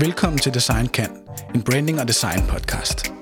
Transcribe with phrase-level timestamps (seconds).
[0.00, 1.10] Velkommen til Design Kan,
[1.54, 3.12] en branding og design podcast.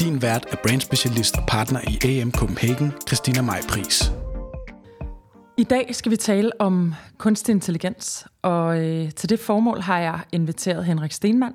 [0.00, 4.12] Din vært er brandspecialist og partner i AM Copenhagen, Christina Maj Pris.
[5.58, 10.20] I dag skal vi tale om kunstig intelligens, og øh, til det formål har jeg
[10.32, 11.54] inviteret Henrik Stenmann.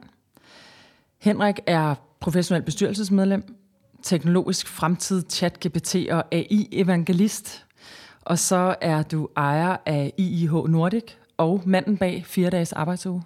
[1.19, 3.55] Henrik er professionel bestyrelsesmedlem,
[4.03, 7.65] teknologisk fremtid, chat-GPT og AI-evangelist.
[8.21, 11.03] Og så er du ejer af IIH Nordic
[11.37, 13.23] og manden bag fire dages arbejdsuge.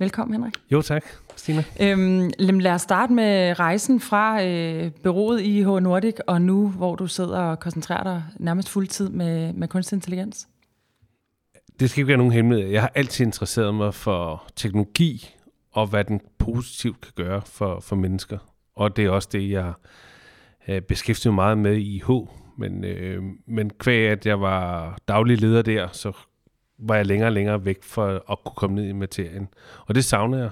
[0.00, 0.54] Velkommen, Henrik.
[0.72, 1.04] Jo, tak,
[1.36, 1.64] Stine.
[1.80, 7.06] Øhm, lad os starte med rejsen fra øh, bureauet IIH Nordic, og nu, hvor du
[7.06, 10.48] sidder og koncentrerer dig nærmest fuldtid med, med kunstig intelligens.
[11.80, 12.70] Det skal ikke være nogen hemmelighed.
[12.70, 15.30] Jeg har altid interesseret mig for teknologi,
[15.72, 18.38] og hvad den positivt kan gøre for, for mennesker.
[18.76, 19.72] Og det er også det, jeg
[20.68, 22.10] øh, beskæftiger mig meget med i IH.
[22.58, 26.12] Men, øh, men kvæg at jeg var daglig leder der, så
[26.80, 29.48] var jeg længere og længere væk for at kunne komme ned i materien.
[29.86, 30.50] Og det savner jeg.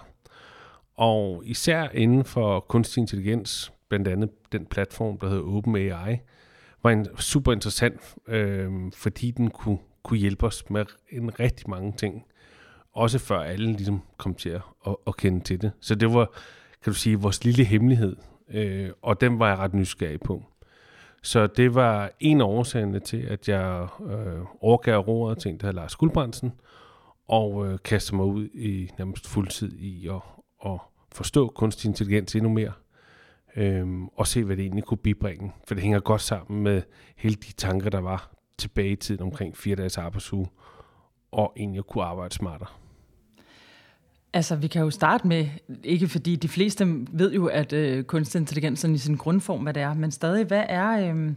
[0.94, 6.16] Og især inden for kunstig intelligens, blandt andet den platform, der hedder OpenAI,
[6.82, 11.92] var en super interessant, øh, fordi den kunne, kunne hjælpe os med en rigtig mange
[11.92, 12.24] ting.
[12.92, 15.72] Også før alle ligesom kom til at, at, at kende til det.
[15.80, 16.30] Så det var,
[16.84, 18.16] kan du sige, vores lille hemmelighed.
[18.50, 20.44] Øh, og den var jeg ret nysgerrig på.
[21.22, 25.66] Så det var en af årsagerne til, at jeg øh, overgav roret til en, der
[25.66, 26.52] hedder Lars Guldbrandsen,
[27.28, 30.20] og øh, kastede mig ud i nærmest fuldtid i at,
[30.64, 30.78] at
[31.12, 32.72] forstå kunstig intelligens endnu mere,
[33.56, 35.52] øh, og se, hvad det egentlig kunne bibringe.
[35.68, 36.82] For det hænger godt sammen med
[37.16, 40.46] hele de tanker, der var tilbage i tiden omkring fire dages arbejdsuge,
[41.32, 42.68] og egentlig at kunne arbejde smartere.
[44.32, 45.46] Altså, vi kan jo starte med,
[45.84, 49.82] ikke fordi de fleste ved jo, at øh, kunstig intelligens i sin grundform, hvad det
[49.82, 51.32] er, men stadig, hvad er, øh,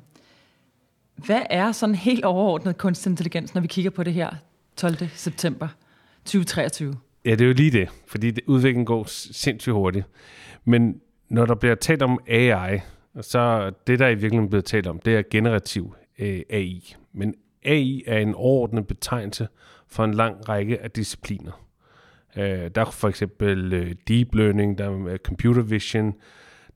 [1.15, 4.29] hvad er sådan helt overordnet kunstig intelligens, når vi kigger på det her
[4.75, 4.95] 12.
[5.15, 5.67] september
[6.25, 6.93] 2023?
[7.25, 10.05] Ja, det er jo lige det, fordi det, udviklingen går sindssygt hurtigt.
[10.65, 12.79] Men når der bliver talt om AI,
[13.21, 16.95] så det, der i virkeligheden bliver talt om, det er generativ øh, AI.
[17.13, 17.35] Men
[17.65, 19.47] AI er en overordnet betegnelse
[19.87, 21.51] for en lang række af discipliner.
[22.37, 26.13] Øh, der er for eksempel øh, deep learning, der er øh, computer vision,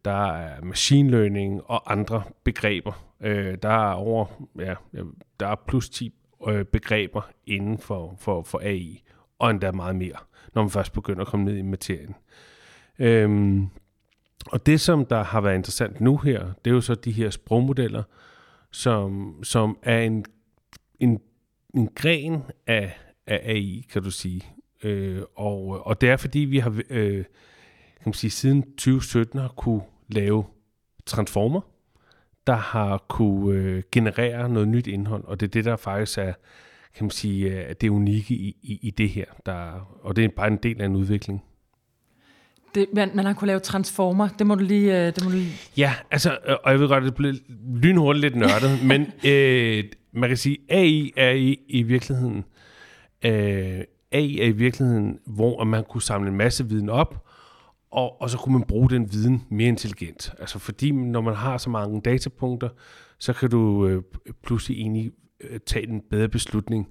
[0.06, 3.06] der er machine learning og andre begreber.
[3.22, 4.26] Øh, der er over,
[4.60, 4.74] ja,
[5.40, 6.14] der er plus 10
[6.48, 9.04] øh, begreber inden for, for, for AI,
[9.40, 10.18] og endda meget mere,
[10.54, 12.16] når man først begynder at komme ned i materien.
[13.00, 13.70] Øhm,
[14.52, 17.30] og det, som der har været interessant nu her, det er jo så de her
[17.30, 18.04] sprogmodeller,
[18.72, 20.26] som, som er en,
[21.00, 21.20] en,
[21.74, 24.55] en gren af, af AI, kan du sige.
[24.84, 27.24] Øh, og, og det er fordi, vi har øh,
[28.06, 30.46] kan man sige, siden 2017 har kunne lave
[31.06, 31.62] transformer,
[32.48, 36.34] der har kunne øh, generere noget nyt indhold, og det er det, der faktisk er,
[36.96, 39.26] kan man sige, er det unikke i, i, i det her.
[39.46, 41.44] Der, og det er bare en del af en udvikling.
[42.76, 45.08] Det, man, man har kunne lave transformer, det må du lige...
[45.08, 45.52] Øh, det må du lige...
[45.78, 47.34] Ja, altså, øh, og jeg ved godt, det bliver
[47.82, 52.44] lynhurtigt lidt nørdet, men øh, man kan sige, AI er i, i virkeligheden
[53.26, 53.82] øh,
[54.16, 57.26] AI er i virkeligheden, hvor man kunne samle en masse viden op,
[57.92, 60.34] og, og så kunne man bruge den viden mere intelligent.
[60.40, 62.70] Altså fordi når man har så mange datapunkter,
[63.20, 64.04] så kan du øh,
[64.44, 65.12] pludselig egentlig
[65.42, 66.88] øh, tage en bedre beslutning.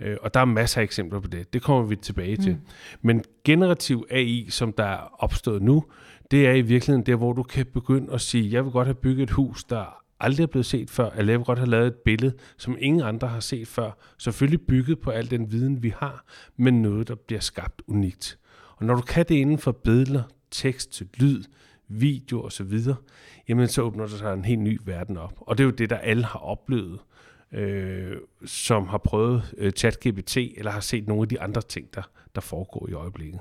[0.00, 1.52] Øh, og der er masser af eksempler på det.
[1.52, 2.52] Det kommer vi tilbage til.
[2.52, 2.60] Mm.
[3.02, 5.84] Men generativ AI, som der er opstået nu,
[6.30, 8.94] det er i virkeligheden der, hvor du kan begynde at sige, jeg vil godt have
[8.94, 12.34] bygget et hus, der aldrig er blevet set før, Alev godt har lavet et billede,
[12.56, 13.90] som ingen andre har set før.
[14.18, 16.24] Selvfølgelig bygget på al den viden, vi har,
[16.56, 18.38] men noget, der bliver skabt unikt.
[18.76, 21.44] Og når du kan det inden for billeder, tekst, lyd,
[21.88, 22.78] video osv.,
[23.48, 25.34] jamen så åbner der sig en helt ny verden op.
[25.40, 27.00] Og det er jo det, der alle har oplevet,
[27.52, 32.02] øh, som har prøvet øh, ChatGPT, eller har set nogle af de andre ting, der,
[32.34, 33.40] der foregår i øjeblikket.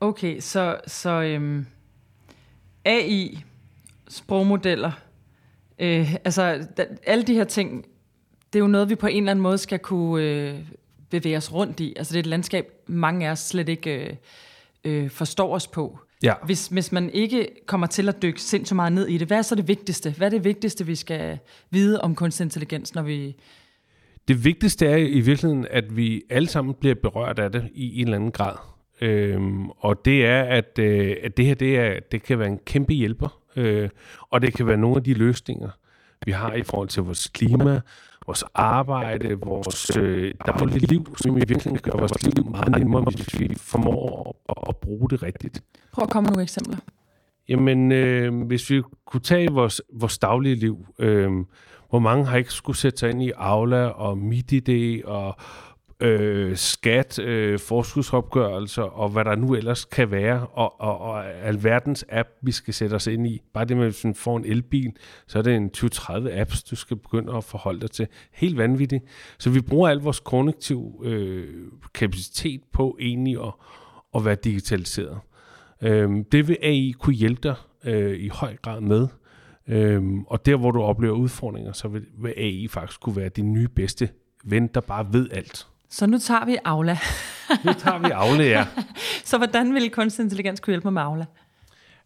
[0.00, 1.66] Okay, så, så øhm,
[2.84, 3.44] AI,
[4.08, 4.92] sprogmodeller,
[5.82, 7.86] Øh, altså, da, alle de her ting,
[8.52, 10.54] det er jo noget, vi på en eller anden måde skal kunne øh,
[11.10, 11.94] bevæge os rundt i.
[11.96, 14.14] Altså, det er et landskab, mange af os slet ikke øh,
[14.84, 15.98] øh, forstår os på.
[16.22, 16.34] Ja.
[16.44, 19.42] Hvis, hvis man ikke kommer til at dykke sindssygt meget ned i det, hvad er
[19.42, 20.10] så det vigtigste?
[20.10, 21.38] Hvad er det vigtigste, vi skal
[21.70, 23.36] vide om kunstig intelligens, når vi...
[24.28, 28.06] Det vigtigste er i virkeligheden, at vi alle sammen bliver berørt af det i en
[28.06, 28.56] eller anden grad.
[29.00, 32.58] Øhm, og det er, at, øh, at det her det er, det kan være en
[32.66, 33.88] kæmpe hjælper Øh,
[34.30, 35.70] og det kan være nogle af de løsninger,
[36.24, 37.80] vi har i forhold til vores klima,
[38.26, 43.40] vores arbejde, vores øh, daglige liv, som i virkeligheden gør vores liv meget nemmere, hvis
[43.40, 45.62] vi formår at, at bruge det rigtigt.
[45.92, 46.76] Prøv at komme med nogle eksempler.
[47.48, 51.30] Jamen, øh, hvis vi kunne tage vores, vores daglige liv, øh,
[51.90, 55.36] hvor mange har ikke skulle sætte sig ind i Aula og MitID og
[56.02, 62.04] øh, skat, øh, forskudsopgørelser og hvad der nu ellers kan være, og, og, og alverdens
[62.08, 63.42] app, vi skal sætte os ind i.
[63.54, 64.92] Bare det med, at man får en elbil,
[65.26, 68.06] så er det en 20-30 apps, du skal begynde at forholde dig til.
[68.32, 69.04] Helt vanvittigt.
[69.38, 71.48] Så vi bruger al vores kognitiv øh,
[71.94, 73.52] kapacitet på egentlig at,
[74.14, 75.18] at være digitaliseret.
[75.82, 77.54] Øh, det vil AI kunne hjælpe dig
[77.84, 79.08] øh, i høj grad med.
[79.68, 83.52] Øhm, og der, hvor du oplever udfordringer, så vil, vil AI faktisk kunne være din
[83.52, 84.08] nye bedste
[84.44, 85.66] ven, der bare ved alt.
[85.92, 86.98] Så nu tager vi Aula.
[87.64, 88.66] nu tager vi Aula, ja.
[89.24, 91.24] så hvordan vil kunstig intelligens kunne hjælpe mig med Aula?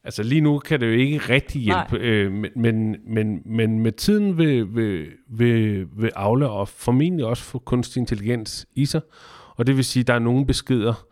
[0.05, 3.93] Altså lige nu kan det jo ikke rigtig hjælpe, øh, men, men, men, men med
[3.93, 9.00] tiden vil, vil, vil, vil Aula og formentlig også få kunstig intelligens i sig,
[9.56, 11.06] og det vil sige, at der er nogle beskeder,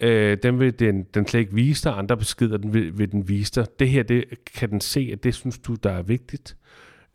[0.00, 3.28] øh, den vil den, den slet ikke vise dig, andre beskeder den vil, vil den
[3.28, 3.66] vise dig.
[3.78, 4.24] Det her, det
[4.54, 6.56] kan den se, at det synes du, der er vigtigt.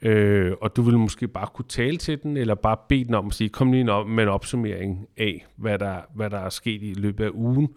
[0.01, 3.28] Øh, og du vil måske bare kunne tale til den, eller bare bede den om
[3.28, 6.94] at sige, kom lige med en opsummering af, hvad der, hvad der er sket i
[6.94, 7.69] løbet af ugen,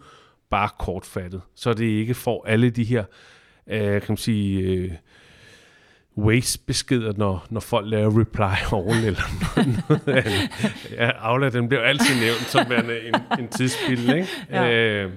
[0.49, 3.03] bare kortfattet, så det ikke får alle de her,
[3.67, 4.91] øh, kan man sige, øh,
[6.17, 9.21] waste-beskeder, når, når folk laver reply all eller
[9.89, 10.49] noget.
[10.91, 14.27] ja, Aula, den bliver altid nævnt som værende en, en tidsspil, ikke?
[14.49, 14.71] Ja.
[14.71, 15.11] Øh,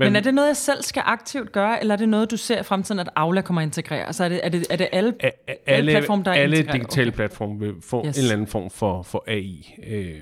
[0.00, 2.36] men, Men er det noget, jeg selv skal aktivt gøre, eller er det noget, du
[2.36, 4.06] ser i fremtiden, at Aula kommer at integrere?
[4.06, 5.30] Altså er det, er det, er det alle, a,
[5.66, 7.16] alle, platforme, der er Alle digitale okay.
[7.16, 8.16] platforme vil få yes.
[8.16, 10.20] en eller anden form for, for AI, øh,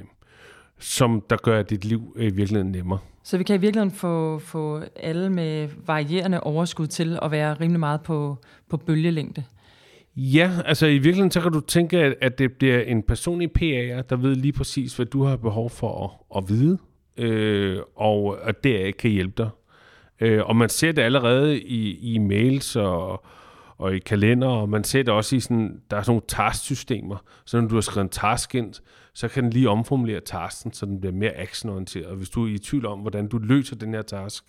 [0.78, 2.98] som der gør dit liv i virkeligheden nemmere.
[3.24, 7.80] Så vi kan i virkeligheden få, få alle med varierende overskud til at være rimelig
[7.80, 8.38] meget på,
[8.70, 9.44] på bølgelængde?
[10.16, 14.02] Ja, altså i virkeligheden så kan du tænke, at, at det bliver en personlig PA'er,
[14.02, 16.78] der ved lige præcis, hvad du har behov for at, at vide,
[17.16, 19.50] øh, og at det kan hjælpe dig
[20.20, 23.24] Øh, og man ser det allerede i, i mails og,
[23.78, 27.16] og i kalender, og man ser det også i sådan, der er sådan nogle task-systemer.
[27.44, 28.74] Så når du har skrevet en task ind,
[29.14, 32.16] så kan den lige omformulere tasken, så den bliver mere actionorienteret.
[32.16, 34.44] Hvis du er i tvivl om, hvordan du løser den her task,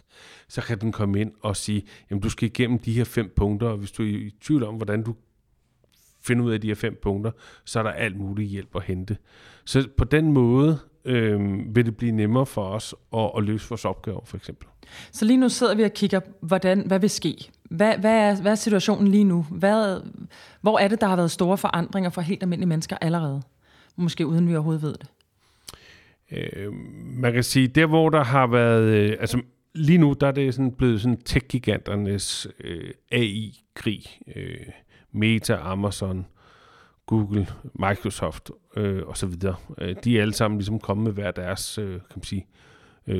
[0.47, 3.67] så kan den komme ind og sige, jamen du skal igennem de her fem punkter,
[3.67, 5.15] og hvis du er i tvivl om, hvordan du
[6.21, 7.31] finder ud af de her fem punkter,
[7.65, 9.17] så er der alt muligt hjælp at hente.
[9.65, 11.39] Så på den måde øh,
[11.75, 14.67] vil det blive nemmere for os at, at løse vores opgaver, for eksempel.
[15.11, 17.51] Så lige nu sidder vi og kigger, hvordan, hvad vil ske?
[17.69, 19.45] Hvad, hvad, er, hvad er situationen lige nu?
[19.51, 20.01] Hvad,
[20.61, 23.41] hvor er det, der har været store forandringer for helt almindelige mennesker allerede?
[23.95, 25.07] Måske uden vi overhovedet ved det.
[26.31, 26.73] Øh,
[27.21, 28.83] man kan sige, der hvor der har været...
[28.83, 29.41] Øh, altså
[29.75, 34.03] lige nu, der er det sådan blevet sådan tech-giganternes øh, AI-krig.
[34.35, 34.65] Øh,
[35.11, 36.25] Meta, Amazon,
[37.05, 37.47] Google,
[37.79, 39.33] Microsoft øh, osv.
[39.77, 42.69] Øh, de er alle sammen ligesom kommet med hver deres, øh, kan man sige, øh,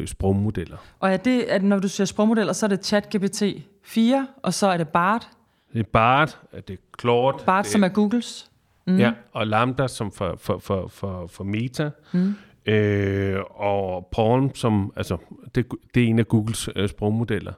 [0.06, 0.78] sprogmodeller.
[1.00, 3.44] Og er det, at når du siger sprogmodeller, så er det ChatGPT
[3.84, 5.30] 4, og så er det BART?
[5.74, 7.38] Det er BART, det er Claude.
[7.46, 8.52] BART, det, som er Googles?
[8.88, 8.98] Mm.
[8.98, 11.90] Ja, og Lambda, som for, for, for, for, for Meta.
[12.12, 12.36] Mm.
[12.66, 15.18] Øh, og Palm, som altså,
[15.56, 15.66] det,
[15.96, 17.54] det er en af Googles øh, sprogmodeller.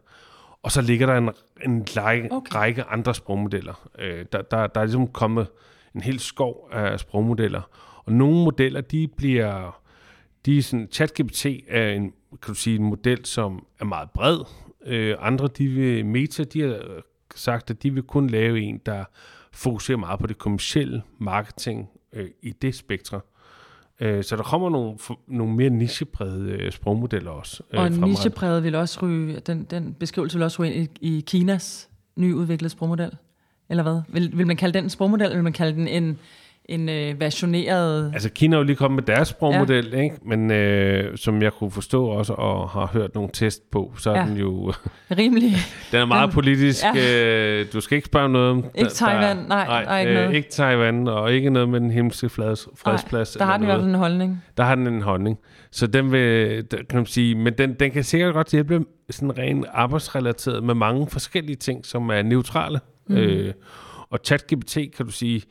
[0.63, 1.29] Og så ligger der en,
[1.65, 2.55] en række, okay.
[2.55, 3.89] række andre sprogmodeller.
[3.99, 5.47] Øh, der, der, der er ligesom kommet
[5.95, 7.61] en hel skov af sprogmodeller.
[8.05, 9.80] Og nogle modeller, de bliver
[10.45, 14.39] de er sådan, ChatGPT er en, kan du sige, en model, som er meget bred.
[14.85, 17.01] Øh, andre, de vil, Meta, de har
[17.35, 19.03] sagt, at de vil kun lave en, der
[19.51, 23.21] fokuserer meget på det kommercielle marketing øh, i det spektre.
[23.99, 24.97] Øh, så der kommer nogle,
[25.27, 27.63] nogle mere nicheprægede øh, sprogmodeller også.
[27.73, 31.21] Øh, og nichepræget vil også ryge, den, den beskrivelse vil også ryge ind i, i
[31.21, 33.11] Kinas nyudviklede sprogmodel?
[33.69, 34.01] Eller hvad?
[34.07, 36.19] Vil, vil man kalde den en sprogmodel, eller vil man kalde den en
[36.65, 38.11] en øh, versioneret...
[38.13, 40.01] Altså Kina er jo lige kommet med deres sprogmodel, ja.
[40.01, 40.15] ikke?
[40.25, 44.19] men øh, som jeg kunne forstå også, og har hørt nogle test på, så er
[44.19, 44.25] ja.
[44.25, 44.73] den jo...
[45.17, 45.55] Rimelig.
[45.91, 46.83] den er meget den, politisk.
[46.95, 47.59] Ja.
[47.59, 48.65] Øh, du skal ikke spørge noget om...
[48.75, 50.35] Ikke Taiwan, der, nej, nej, nej ikke øh, noget.
[50.35, 53.31] Ikke Taiwan, og ikke noget med den himmelske fredsplads.
[53.31, 54.43] der har den fald en holdning.
[54.57, 55.39] Der har den en holdning.
[55.71, 59.65] Så den vil, kan man sige, men den, den kan sikkert godt hjælpe sådan rent
[59.73, 62.79] arbejdsrelateret med mange forskellige ting, som er neutrale.
[63.07, 63.15] Mm.
[63.15, 63.53] Øh,
[64.09, 65.43] og ChatGPT, kan du sige,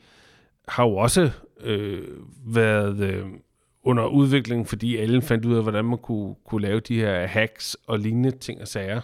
[0.67, 2.07] har jo også øh,
[2.45, 3.25] været øh,
[3.83, 7.77] under udvikling, fordi alle fandt ud af, hvordan man kunne, kunne lave de her hacks
[7.87, 9.01] og lignende ting og sager.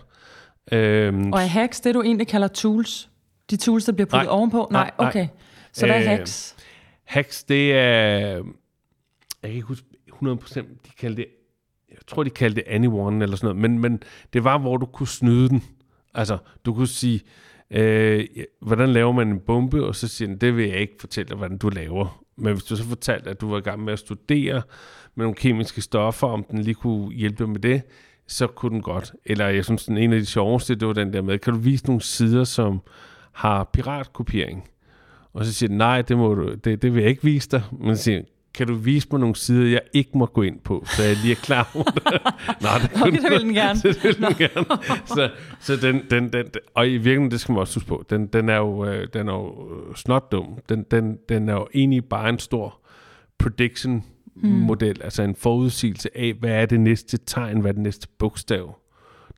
[0.71, 3.09] Øhm, og er hacks det, du egentlig kalder tools?
[3.49, 4.67] De tools, der bliver puttet nej, ovenpå?
[4.71, 5.27] Nej, nej okay.
[5.71, 6.55] Så hvad er øh, hacks?
[7.03, 8.43] Hacks, det er...
[9.43, 9.85] Jeg kan ikke huske
[10.23, 11.27] 100%, de kaldte det...
[11.89, 14.85] Jeg tror, de kaldte det anyone eller sådan noget, men, men det var, hvor du
[14.85, 15.63] kunne snyde den.
[16.13, 17.21] Altså, du kunne sige,
[17.71, 18.25] øh,
[18.61, 19.85] hvordan laver man en bombe?
[19.85, 22.23] Og så siger den, det vil jeg ikke fortælle dig, hvordan du laver.
[22.35, 24.61] Men hvis du så fortalte, at du var i gang med at studere
[25.15, 27.81] med nogle kemiske stoffer, om den lige kunne hjælpe med det,
[28.27, 29.13] så kunne den godt.
[29.25, 31.59] Eller jeg synes, den en af de sjoveste, det var den der med, kan du
[31.59, 32.81] vise nogle sider, som
[33.31, 34.69] har piratkopiering?
[35.33, 37.63] Og så siger den, nej, det, må du, det, det vil jeg ikke vise dig.
[37.79, 38.21] Men så siger
[38.57, 41.31] kan du vise mig nogle sider, jeg ikke må gå ind på, så jeg lige
[41.31, 42.03] er klar over det?
[42.61, 43.79] Nå, det, okay, det vil den gerne.
[43.83, 44.65] det vil den gerne.
[45.05, 46.45] Så, så den, den, den,
[46.75, 49.27] og i virkeligheden, det skal man også huske på, den, den er jo, øh, den
[49.27, 49.55] er jo
[49.95, 50.57] snot dum.
[50.69, 52.79] Den, den, den er jo egentlig bare en stor
[53.39, 55.03] prediction-model, mm.
[55.03, 58.77] altså en forudsigelse af, hvad er det næste tegn, hvad er det næste bogstav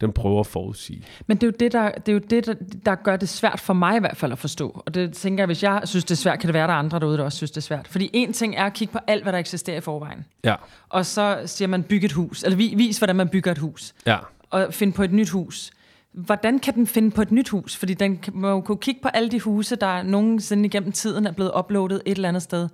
[0.01, 1.03] den prøver at forudsige.
[1.27, 2.53] Men det er jo det, der, det er jo det, der,
[2.85, 4.83] der gør det svært for mig i hvert fald at forstå.
[4.85, 6.77] Og det tænker jeg, hvis jeg synes, det er svært, kan det være, der er
[6.77, 7.87] andre derude, der også synes, det er svært.
[7.87, 10.25] Fordi en ting er at kigge på alt, hvad der eksisterer i forvejen.
[10.43, 10.55] Ja.
[10.89, 12.43] Og så siger man, bygge et hus.
[12.43, 13.93] Eller vis, hvordan man bygger et hus.
[14.05, 14.17] Ja.
[14.49, 15.71] Og finde på et nyt hus.
[16.11, 17.75] Hvordan kan den finde på et nyt hus?
[17.75, 21.31] Fordi den må jo kunne kigge på alle de huse, der nogensinde igennem tiden er
[21.31, 22.69] blevet uploadet et eller andet sted.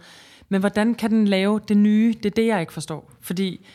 [0.50, 2.14] Men hvordan kan den lave det nye?
[2.24, 3.12] Det er det, jeg ikke forstår.
[3.22, 3.66] Fordi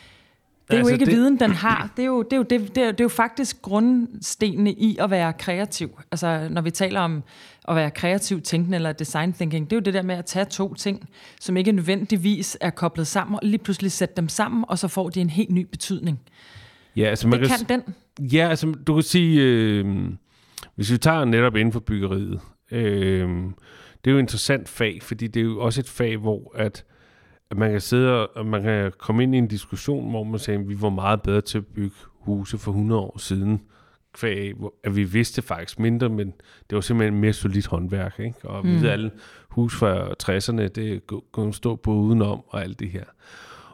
[0.73, 1.13] er altså jo ikke det...
[1.13, 1.89] viden, den har.
[1.97, 4.97] Det er jo, det, er jo, det, det, er, det er jo faktisk grundstenene i
[4.99, 5.99] at være kreativ.
[6.11, 7.23] Altså, når vi taler om
[7.67, 10.45] at være kreativ tænkende eller design thinking, det er jo det der med at tage
[10.45, 11.09] to ting,
[11.39, 15.09] som ikke nødvendigvis er koblet sammen, og lige pludselig sætte dem sammen, og så får
[15.09, 16.19] de en helt ny betydning.
[16.95, 17.95] Ja, altså man det kan, kan den.
[18.33, 19.85] Ja, altså du kan sige, øh,
[20.75, 22.39] hvis vi tager netop inden for byggeriet,
[22.71, 23.29] øh,
[24.03, 26.85] det er jo et interessant fag, fordi det er jo også et fag, hvor at
[27.51, 30.59] at man kan sidde og man kan komme ind i en diskussion, hvor man siger,
[30.59, 33.61] at vi var meget bedre til at bygge huse for 100 år siden,
[34.13, 34.53] kvæg,
[34.83, 36.27] at vi vidste faktisk mindre, men
[36.69, 38.35] det var simpelthen mere solidt håndværk, ikke?
[38.43, 38.71] Og mm.
[38.71, 39.11] vi ved alle
[39.49, 43.03] hus fra 60'erne, det kunne stå på udenom og alt det her.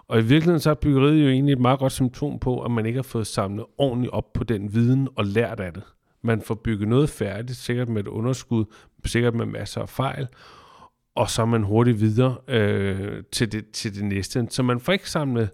[0.08, 2.86] Og i virkeligheden så er byggeriet jo egentlig et meget godt symptom på, at man
[2.86, 5.84] ikke har fået samlet ordentligt op på den viden og lært af det.
[6.22, 8.66] Man får bygget noget færdigt, sikkert med et underskud,
[9.06, 10.28] sikkert med masser af fejl,
[11.18, 14.48] og så er man hurtigt videre øh, til, det, til det næste.
[14.50, 15.50] Så man får ikke samlet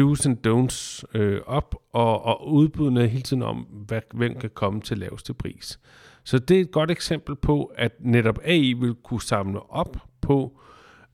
[0.00, 4.80] do's and don'ts øh, op, og, og udbudene hele tiden om, hvad, hvem kan komme
[4.80, 5.80] til laveste pris.
[6.24, 10.60] Så det er et godt eksempel på, at netop AI vil kunne samle op på,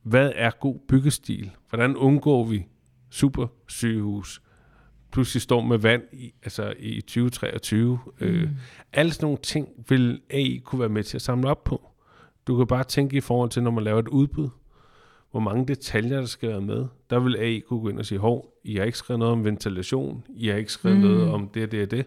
[0.02, 1.50] hvad er god byggestil?
[1.68, 2.66] Hvordan undgår vi
[3.10, 4.42] super sygehus?
[5.12, 7.98] Pludselig står med vand i, altså i 2023.
[8.20, 8.40] Øh, mm.
[8.40, 8.50] Øh,
[8.92, 11.93] alle sådan nogle ting vil AI kunne være med til at samle op på.
[12.46, 14.48] Du kan bare tænke i forhold til, når man laver et udbud,
[15.30, 16.86] hvor mange detaljer, der skal være med.
[17.10, 19.44] Der vil AI kunne gå ind og sige, hov, I har ikke skrevet noget om
[19.44, 21.04] ventilation, I har ikke skrevet mm.
[21.04, 22.06] noget om det det og det.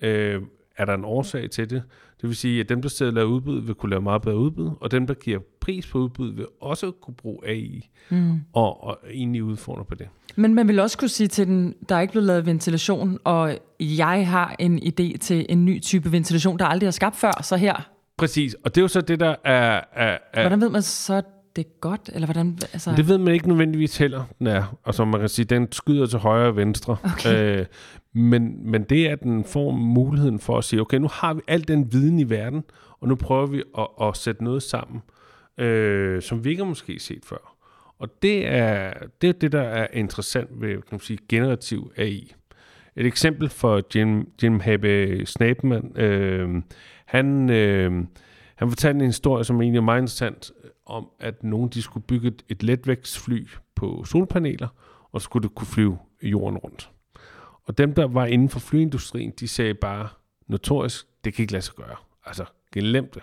[0.00, 0.42] Øh,
[0.76, 1.82] er der en årsag til det?
[2.20, 4.38] Det vil sige, at dem, der sidder og laver udbud, vil kunne lave meget bedre
[4.38, 8.40] udbud, og dem, der giver pris på udbud, vil også kunne bruge AI mm.
[8.52, 10.08] og, og egentlig udfordre på det.
[10.36, 13.58] Men man vil også kunne sige til den, der er ikke blevet lavet ventilation, og
[13.80, 17.56] jeg har en idé til en ny type ventilation, der aldrig er skabt før, så
[17.56, 17.88] her
[18.18, 19.80] Præcis, og det er jo så det, der er...
[19.92, 21.22] er, er hvordan ved man så,
[21.56, 22.10] det er godt?
[22.14, 22.92] Eller hvordan, altså...
[22.96, 24.78] Det ved man ikke nødvendigvis heller, er.
[24.82, 26.96] Og som man kan sige, den skyder til højre og venstre.
[27.04, 27.58] Okay.
[27.58, 27.66] Øh,
[28.12, 31.40] men, men det er, at den får muligheden for at sige, okay, nu har vi
[31.48, 32.64] al den viden i verden,
[33.00, 35.02] og nu prøver vi at, at sætte noget sammen,
[35.58, 37.54] øh, som vi ikke har måske set før.
[37.98, 42.32] Og det er det, er det der er interessant ved kan man sige, generativ AI.
[42.98, 46.62] Et eksempel for Jim, Jim Habe Snapman, øh,
[47.06, 47.92] han, øh,
[48.56, 50.52] han fortalte en historie, som egentlig er meget interessant,
[50.86, 54.68] om at nogen de skulle bygge et, et letvægtsfly på solpaneler,
[55.12, 56.90] og skulle det kunne flyve jorden rundt.
[57.64, 60.08] Og dem, der var inden for flyindustrien, de sagde bare
[60.46, 61.96] notorisk, det kan ikke lade sig gøre.
[62.26, 63.22] Altså, glem det.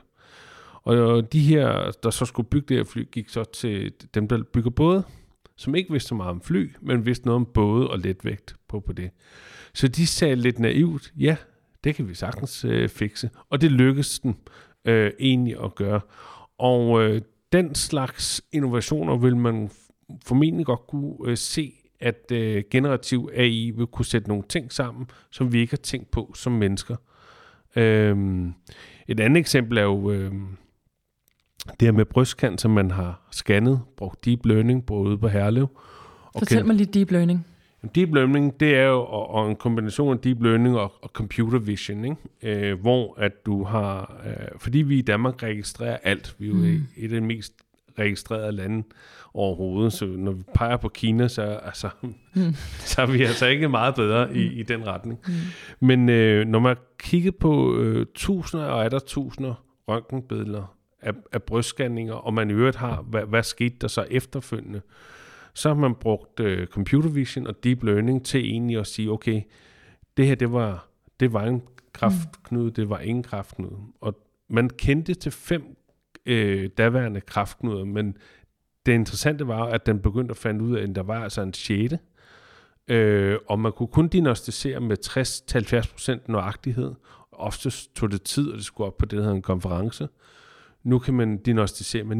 [0.84, 4.44] Og de her, der så skulle bygge det her fly, gik så til dem, der
[4.53, 5.03] bygger både,
[5.57, 8.79] som ikke vidste så meget om fly, men vidste noget om både og letvægt på,
[8.79, 9.12] på det.
[9.74, 11.38] Så de sagde lidt naivt, ja,
[11.83, 13.29] det kan vi sagtens øh, fikse.
[13.50, 14.38] Og det lykkedes den
[14.85, 16.01] øh, egentlig at gøre.
[16.57, 17.21] Og øh,
[17.51, 19.69] den slags innovationer vil man
[20.25, 25.09] formentlig godt kunne øh, se, at øh, generativ AI vil kunne sætte nogle ting sammen,
[25.31, 26.95] som vi ikke har tænkt på som mennesker.
[27.75, 28.17] Øh,
[29.07, 30.33] et andet eksempel er jo øh,
[31.69, 35.67] det her med brystkant, som man har scannet, brugt deep learning, både på Herlev.
[36.38, 37.48] Fortæl mig lidt deep learning.
[37.95, 41.60] Deep learning, det er jo og, og en kombination af deep learning og, og computer
[41.60, 42.69] vision, ikke?
[42.72, 46.55] Øh, hvor at du har, øh, fordi vi i Danmark registrerer alt, vi er jo
[46.55, 46.88] mm.
[46.98, 47.53] et af de mest
[48.00, 48.84] registrerede lande
[49.34, 52.55] overhovedet, så når vi peger på Kina, så, altså, mm.
[52.89, 55.19] så er vi altså ikke meget bedre i, i den retning.
[55.27, 55.34] Mm.
[55.88, 60.75] Men øh, når man kigger på øh, tusinder og er der tusinder røntgenbilleder
[61.05, 64.81] af, af brystscanninger, og man i øvrigt har, hvad, hvad skete der så efterfølgende,
[65.53, 69.41] så har man brugt øh, computer vision og deep learning til egentlig at sige, okay,
[70.17, 70.88] det her, det var,
[71.19, 71.62] det var en
[71.93, 72.74] kraftknude, mm.
[72.74, 73.77] det var ingen kraftknude.
[74.01, 74.19] Og
[74.50, 75.77] man kendte til fem
[76.25, 78.17] øh, daværende kraftknuder, men
[78.85, 81.53] det interessante var, at den begyndte at finde ud af, at der var altså en
[81.53, 82.00] sjette,
[82.88, 84.97] øh, og man kunne kun diagnostisere med
[86.25, 86.93] 60-70% nøjagtighed.
[87.31, 90.07] Oftest tog det tid, og det skulle op på det, der hedder en konference.
[90.86, 92.15] Nu kan man diagnostisere med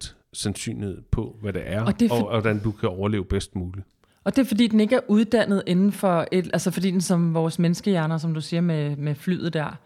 [0.00, 2.16] 99% sandsynlighed på, hvad det er, Og det er for...
[2.16, 3.86] og, og hvordan du kan overleve bedst muligt.
[4.24, 7.34] Og det er fordi, den ikke er uddannet inden for et, altså fordi den som
[7.34, 9.76] vores menneskehjerner, som du siger med, med flyet der,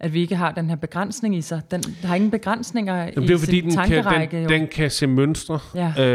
[0.00, 1.62] at vi ikke har den her begrænsning i sig.
[1.70, 4.36] Den har ingen begrænsninger Jamen, i det er jo fordi, sin den kan, tankerække.
[4.36, 4.48] den, jo.
[4.48, 6.06] den kan se mønstre, Ja.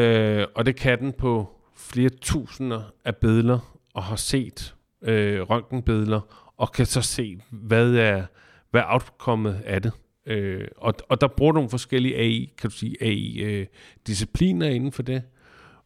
[0.41, 3.59] øh, og det kan den på flere tusinder af billeder,
[3.93, 6.21] og har set øh, røntgenbilleder,
[6.57, 8.23] og kan så se, hvad er,
[8.71, 9.91] hvad er outcomet af det.
[10.29, 15.23] Øh, og, og der bruger nogle forskellige AI, kan du sige, AI-discipliner inden for det,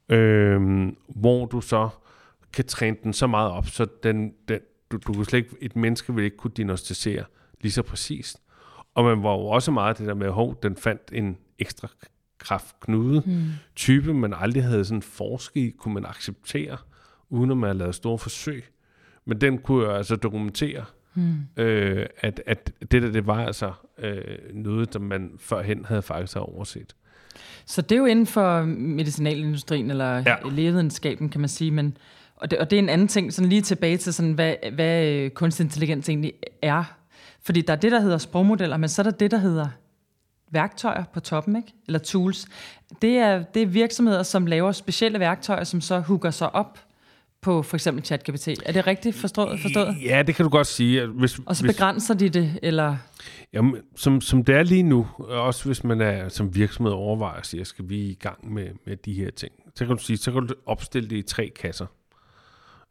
[0.09, 1.89] øh, hvor du så
[2.53, 4.59] kan træne den så meget op, så den, den,
[4.91, 7.23] du, du kan slet ikke, et menneske vil ikke kunne diagnostisere
[7.61, 8.41] lige så præcist.
[8.95, 11.87] Og man var jo også meget det der med, at den fandt en ekstra
[12.37, 13.43] kraftknude Hmm.
[13.75, 16.77] type, man aldrig havde sådan forsket i, kunne man acceptere,
[17.29, 18.65] uden at man havde lavet store forsøg.
[19.25, 21.63] Men den kunne jo altså dokumentere, Hmm.
[21.63, 24.21] øh, at, at det der, det var altså øh,
[24.53, 26.95] noget, som man førhen havde faktisk overset.
[27.65, 30.35] Så det er jo inden for medicinalindustrien, eller Ja.
[30.51, 31.71] lægevidenskaben, kan man sige.
[31.71, 31.97] Men,
[32.35, 35.05] og, det, og det er en anden ting, sådan lige tilbage til, sådan, hvad, hvad
[35.05, 36.83] øh, kunstig intelligens egentlig er.
[37.41, 39.67] Fordi der er det, der hedder sprogmodeller, men så er der det, der hedder
[40.51, 41.73] værktøjer på toppen, ikke?
[41.87, 42.47] eller tools.
[43.01, 46.79] Det er, det er virksomheder, som laver specielle værktøjer, som så hooker sig op
[47.43, 48.47] på for eksempel ChatGPT.
[48.65, 49.59] Er det rigtigt forstået?
[49.59, 49.95] forstået?
[50.05, 51.05] Ja, det kan du godt sige.
[51.05, 52.97] Hvis, Og så hvis, begrænser de det, eller...
[53.53, 57.45] jamen, som, som det er lige nu, også hvis man er som virksomhed overvejer at
[57.45, 60.31] sige, skal vi i gang med, med de her ting, så kan du sige, så
[60.31, 61.85] kan du opstille det i tre kasser.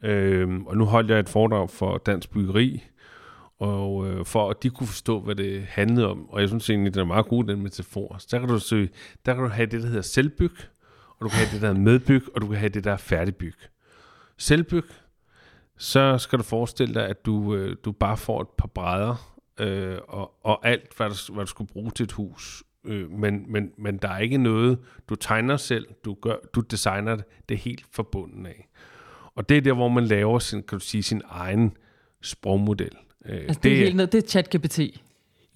[0.05, 2.85] Øhm, og nu holdt jeg et foredrag for Dansk Byggeri,
[3.59, 6.95] og øh, for at de kunne forstå, hvad det handlede om, og jeg synes egentlig,
[6.95, 8.89] det er meget god, den metafor, så kan du søge,
[9.27, 10.53] der kan du have det, der hedder selvbyg,
[11.09, 12.97] og du kan have det, der er medbyg, og du kan have det, der er
[12.97, 13.55] færdigbyg.
[14.43, 14.85] Selvbyg,
[15.79, 19.99] så skal du forestille dig, at du, øh, du bare får et par brædder, øh,
[20.09, 22.63] og, og alt, hvad du, hvad du skulle bruge til et hus.
[22.85, 27.17] Øh, men, men, men der er ikke noget, du tegner selv, du, gør, du designer
[27.17, 28.69] det, det er helt forbundet af.
[29.35, 31.77] Og det er der, hvor man laver sin, kan du sige, sin egen
[32.23, 32.97] sprogmodel.
[33.25, 34.81] Øh, Altså, det, det, er helt ned, det er ChatGPT.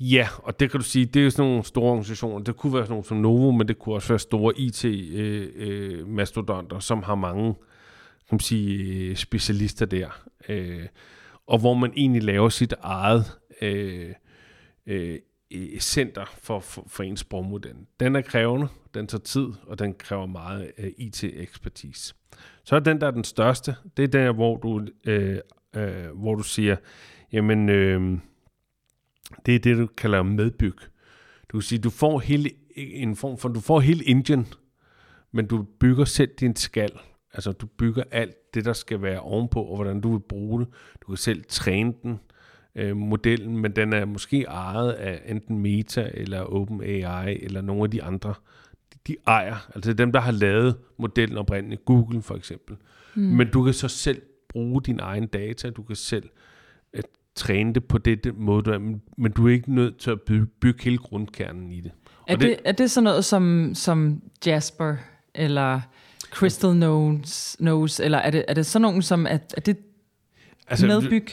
[0.00, 2.44] Ja, og det kan du sige, det er jo sådan nogle store organisationer.
[2.44, 7.02] Det kunne være sådan nogle som Novo, men det kunne også være store IT-mastodonter, som
[7.02, 7.54] har mange
[8.28, 10.26] kan man sige, øh, specialister der.
[10.48, 10.86] Øh,
[11.46, 13.24] og hvor man egentlig laver sit eget
[13.62, 14.12] øh,
[14.86, 15.18] øh,
[15.50, 17.74] øh, center for, for, for ens sprogmodel.
[18.00, 22.14] Den er krævende, den tager tid, og den kræver meget øh, IT-ekspertise.
[22.64, 25.38] Så er den, der er den største, det er der, hvor du, øh,
[25.76, 26.76] øh, hvor du siger,
[27.32, 28.18] jamen, øh,
[29.46, 30.76] det er det, du kalder medbyg.
[31.48, 34.46] Du kan sige, du får hele en form for, du får hele engine,
[35.32, 36.90] men du bygger selv din skal.
[37.36, 40.68] Altså, du bygger alt det, der skal være ovenpå, og hvordan du vil bruge det.
[41.02, 42.20] Du kan selv træne den,
[42.74, 47.90] øh, modellen, men den er måske ejet af enten Meta eller OpenAI eller nogle af
[47.90, 48.34] de andre.
[48.94, 52.76] De, de ejer, altså dem, der har lavet modellen oprindeligt, Google for eksempel.
[53.14, 53.22] Mm.
[53.22, 56.28] Men du kan så selv bruge din egen data, du kan selv
[56.94, 57.02] øh,
[57.34, 60.10] træne det på det, det måde, du er, men, men du er ikke nødt til
[60.10, 61.92] at bygge, bygge hele grundkernen i det.
[62.26, 64.96] Er det- det, er det sådan noget som, som Jasper,
[65.34, 65.80] eller
[66.36, 69.76] Crystal Knows, knows eller er det, er det sådan nogen som, er, er det
[70.68, 71.26] altså, medbyg?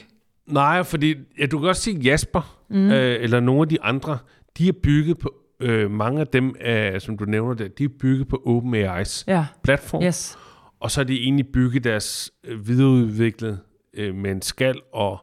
[0.45, 2.91] Nej, fordi ja, du kan også sige Jasper, mm.
[2.91, 4.17] øh, eller nogle af de andre,
[4.57, 7.89] de er bygget på, øh, mange af dem, øh, som du nævner der, de er
[7.99, 10.37] bygget på OpenAI's Ja, platform, yes.
[10.79, 13.59] og så er de egentlig bygget deres øh, videreudviklet
[13.93, 15.17] øh, med en skal, og,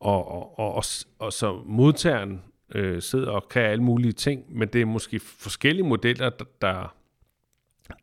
[0.00, 0.84] og, og, og, og,
[1.18, 2.40] og så modtageren
[2.74, 6.94] øh, sidder og kan alle mulige ting, men det er måske forskellige modeller, der, der,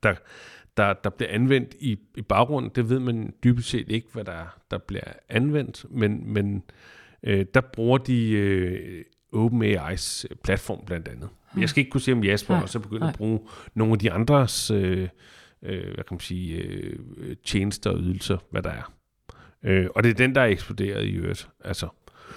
[0.04, 0.16] der,
[0.80, 2.72] der, der bliver anvendt i, i baggrunden.
[2.76, 6.64] Det ved man dybest set ikke, hvad der, der bliver anvendt, men, men
[7.24, 9.04] øh, der bruger de øh,
[9.36, 11.30] OpenAI's platform blandt andet.
[11.58, 13.10] Jeg skal ikke kunne sige om Jasper Nej, også er begyndt nej.
[13.10, 13.40] at bruge
[13.74, 15.08] nogle af de andres øh,
[15.64, 18.94] øh, hvad kan man sige, øh, tjenester og ydelser, hvad der er.
[19.64, 21.50] Øh, og det er den, der er eksploderet i øvrigt.
[21.64, 21.88] Altså,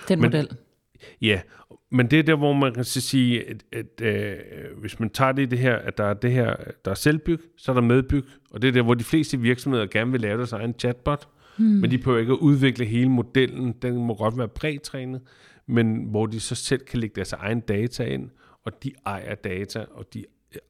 [0.08, 0.48] Den Men- model.
[1.22, 1.40] Ja,
[1.92, 4.36] men det er der, hvor man kan sige, at, at øh,
[4.78, 7.40] hvis man tager det i det her, at der er det her, der er selvbyg,
[7.56, 10.36] så er der medbyg, og det er der, hvor de fleste virksomheder gerne vil lave
[10.36, 11.66] deres egen chatbot, hmm.
[11.66, 15.20] men de behøver ikke at udvikle hele modellen, den må godt være prætrænet,
[15.66, 18.30] men hvor de så selv kan lægge deres egen data ind,
[18.64, 20.24] og de ejer data, og de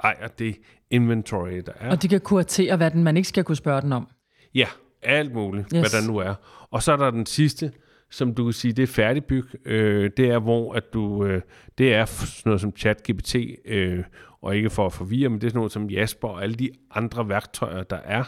[0.05, 0.57] ejer det
[0.91, 1.91] inventory, der er.
[1.91, 4.09] Og de kan kuratere, hvad den man ikke skal kunne spørge den om.
[4.55, 4.67] Ja,
[5.03, 5.67] alt muligt.
[5.75, 5.81] Yes.
[5.81, 6.35] hvad der nu er.
[6.71, 7.73] Og så er der den sidste,
[8.13, 9.45] som du kan sige, det er færdigbyg.
[9.65, 11.43] Øh, det er, hvor at du, øh,
[11.79, 14.05] det er sådan noget som ChatGPT, øh,
[14.43, 16.71] og ikke for at forvirre, men det er sådan noget som Jasper og alle de
[16.91, 18.25] andre værktøjer, der er,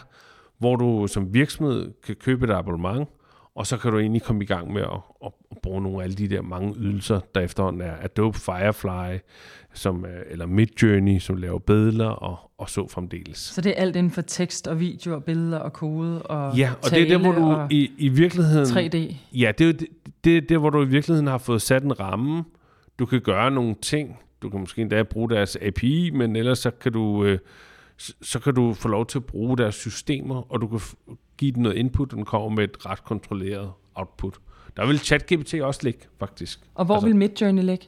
[0.57, 3.09] hvor du som virksomhed kan købe et abonnement,
[3.55, 6.03] og så kan du egentlig komme i gang med at, at, at bruge nogle af
[6.03, 9.17] alle de der mange ydelser, der efterhånden er Adobe Firefly,
[9.73, 13.37] som, er, eller Midjourney, som laver billeder og, og så fremdeles.
[13.37, 16.71] Så det er alt inden for tekst og video og billeder og kode og Ja,
[16.83, 18.65] og det er der, hvor du i, i virkeligheden...
[18.65, 19.15] 3D.
[19.33, 19.87] Ja, det er det,
[20.23, 22.43] det er der, hvor du i virkeligheden har fået sat en ramme.
[22.99, 24.19] Du kan gøre nogle ting.
[24.41, 27.39] Du kan måske endda bruge deres API, men ellers så kan du, øh,
[28.21, 30.79] så, kan du få lov til at bruge deres systemer, og du kan
[31.37, 34.39] give den noget input, og den kommer med et ret kontrolleret output.
[34.77, 36.59] Der vil ChatGPT også ligge, faktisk.
[36.75, 37.87] Og hvor Altså- vil Midjourney ligge?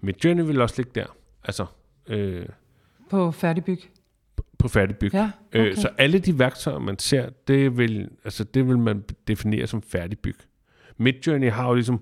[0.00, 1.06] Midjourney vil også ligge der.
[1.44, 1.66] Altså,
[2.08, 2.46] øh,
[3.10, 3.78] På færdigbyg?
[4.58, 5.10] på færdigbyg.
[5.14, 5.60] Ja, Okay.
[5.60, 5.70] okay.
[5.70, 9.82] Øh, så alle de værktøjer, man ser, det vil, altså, det vil man definere som
[9.82, 10.36] færdigbyg.
[10.96, 12.00] Midjourney har jo ligesom,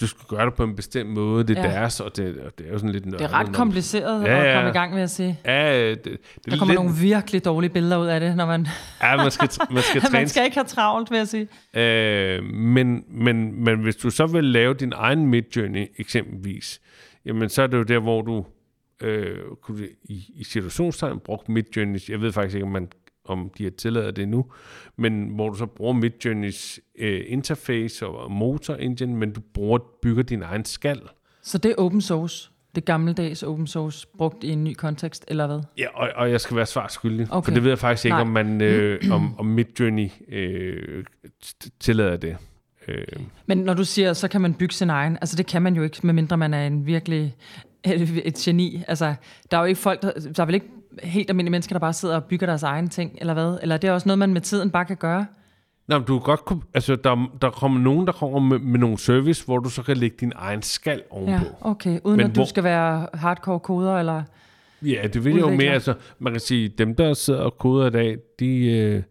[0.00, 1.68] du skal gøre det på en bestemt måde, det er Ja.
[1.68, 1.74] ja.
[1.74, 4.38] deres, og det, og det er jo sådan lidt Det er nørdet, ret kompliceret Ja,
[4.40, 4.54] at ja.
[4.54, 5.40] komme i gang med at sige.
[5.44, 8.46] Ja, det, det Der er kommer lidt, nogle virkelig dårlige billeder ud af det, når
[8.46, 8.66] man,
[9.02, 10.12] Ja, man skal, man skal træne.
[10.12, 11.48] man skal ikke have travlt, vil jeg sige.
[11.76, 16.80] Øh, men, men, men hvis du så vil lave din egen midjourney eksempelvis,
[17.24, 18.44] jamen så er det jo der, hvor du
[19.02, 22.00] øh, kunne, i, i situationstegn brugt midjourney.
[22.08, 22.88] Jeg ved faktisk ikke, om, man,
[23.26, 24.44] om de har tilladet det nu,
[24.96, 30.22] men hvor du så bruger midjourneys øh, interface og motor engine, men du bruger, bygger
[30.22, 31.00] din egen skal.
[31.42, 32.50] Så det er open source.
[32.74, 35.60] Det gammeldags open source, brugt i en ny kontekst, eller hvad?
[35.78, 37.44] Ja, og, og jeg skal være svar skyldig, Okay.
[37.44, 38.20] for det ved jeg faktisk ikke, Nej.
[38.20, 41.04] om man øh, om, om midjourney øh,
[41.80, 42.36] tillader det.
[42.88, 43.04] Øh,
[43.46, 45.82] Men når du siger, så kan man bygge sin egen, altså det kan man jo
[45.82, 47.36] ikke, medmindre man er en virkelig
[48.24, 48.82] et geni.
[48.88, 49.14] Altså,
[49.50, 50.66] der er jo ikke folk, der, der er vel ikke
[51.02, 53.58] helt almindelige mennesker, der bare sidder og bygger deres egen ting, eller hvad?
[53.62, 55.26] Eller er det også noget, man med tiden bare kan gøre?
[55.88, 58.98] Men du kan godt kunne, altså der, der kommer nogen, der kommer med, med nogle
[58.98, 61.44] service, hvor du så kan lægge din egen skal ovenpå.
[61.44, 62.00] Ja, okay.
[62.04, 64.22] Uden Men at du hvor- skal være hardcore koder, eller...
[64.82, 67.90] Ja, det vil jo mere, altså man kan sige, dem der sidder og koder i
[67.90, 69.02] dag, de, øh,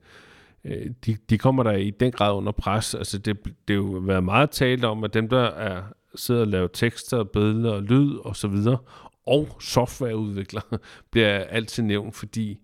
[0.65, 2.95] øh, de, de kommer der i den grad under pres.
[2.95, 5.81] Altså det, det er jo været meget talt om, at dem der er,
[6.15, 8.77] sidder og laver tekster, billeder og lyd og så videre,
[9.25, 10.77] og softwareudviklere,
[11.11, 12.59] bliver altid nævnt, fordi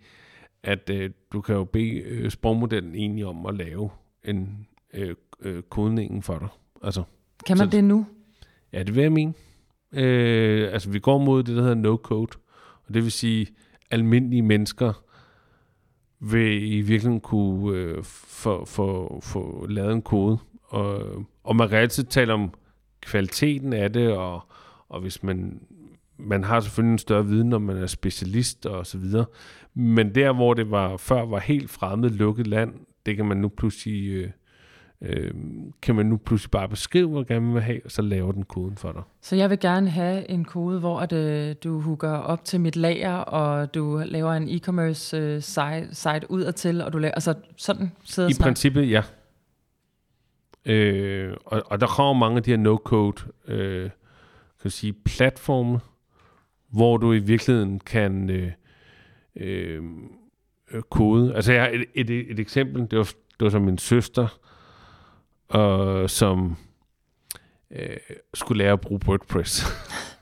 [0.64, 3.90] at øh, du kan jo bede øh, sprogmodellen egentlig om at lave
[4.24, 6.48] en øh, øh, kodningen for dig.
[6.84, 7.04] Altså,
[7.46, 8.06] Kan man Så- det nu?
[8.74, 9.34] Ja, det vil jeg mene.
[9.94, 12.38] Øh, altså, vi går mod det, der hedder no-code.
[12.88, 13.48] Og det vil sige,
[13.92, 15.04] almindelige mennesker
[16.20, 20.38] vil i virkeligheden kunne øh, få, få, få lavet en kode.
[20.64, 21.02] Og,
[21.44, 22.54] og man kan altid tale om
[23.02, 24.42] kvaliteten af det, og,
[24.90, 25.62] og hvis man,
[26.22, 29.26] man har selvfølgelig en større viden, når man er specialist og så videre.
[29.74, 32.74] Men der, hvor det var før var helt fremmed, lukket land,
[33.06, 34.10] det kan man nu pludselig...
[34.10, 34.30] Øh,
[35.02, 35.32] øh,
[35.82, 38.44] kan man nu pludselig bare beskrive, hvor gerne man vil have, og så laver den
[38.44, 39.02] koden for dig.
[39.22, 42.76] Så jeg vil gerne have en kode, hvor at, øh, du hooker op til mit
[42.76, 47.92] lager, og du laver en e-commerce øh, site, site udadtil, og du laver, altså sådan
[48.04, 48.50] sidder I og snakker.
[48.50, 49.04] princippet, ja.
[50.66, 53.90] Øh, og, og der kommer mange af de her no-code øh,
[54.62, 55.80] kan sige, platforme,
[56.72, 58.52] hvor du i virkeligheden kan øh,
[59.36, 59.84] øh,
[60.72, 61.36] øh, kode.
[61.36, 64.40] Altså jeg har et, et, et eksempel, det var, det var som min søster,
[65.56, 66.56] øh, som
[67.72, 67.98] øh,
[68.34, 69.66] skulle lære at bruge WordPress.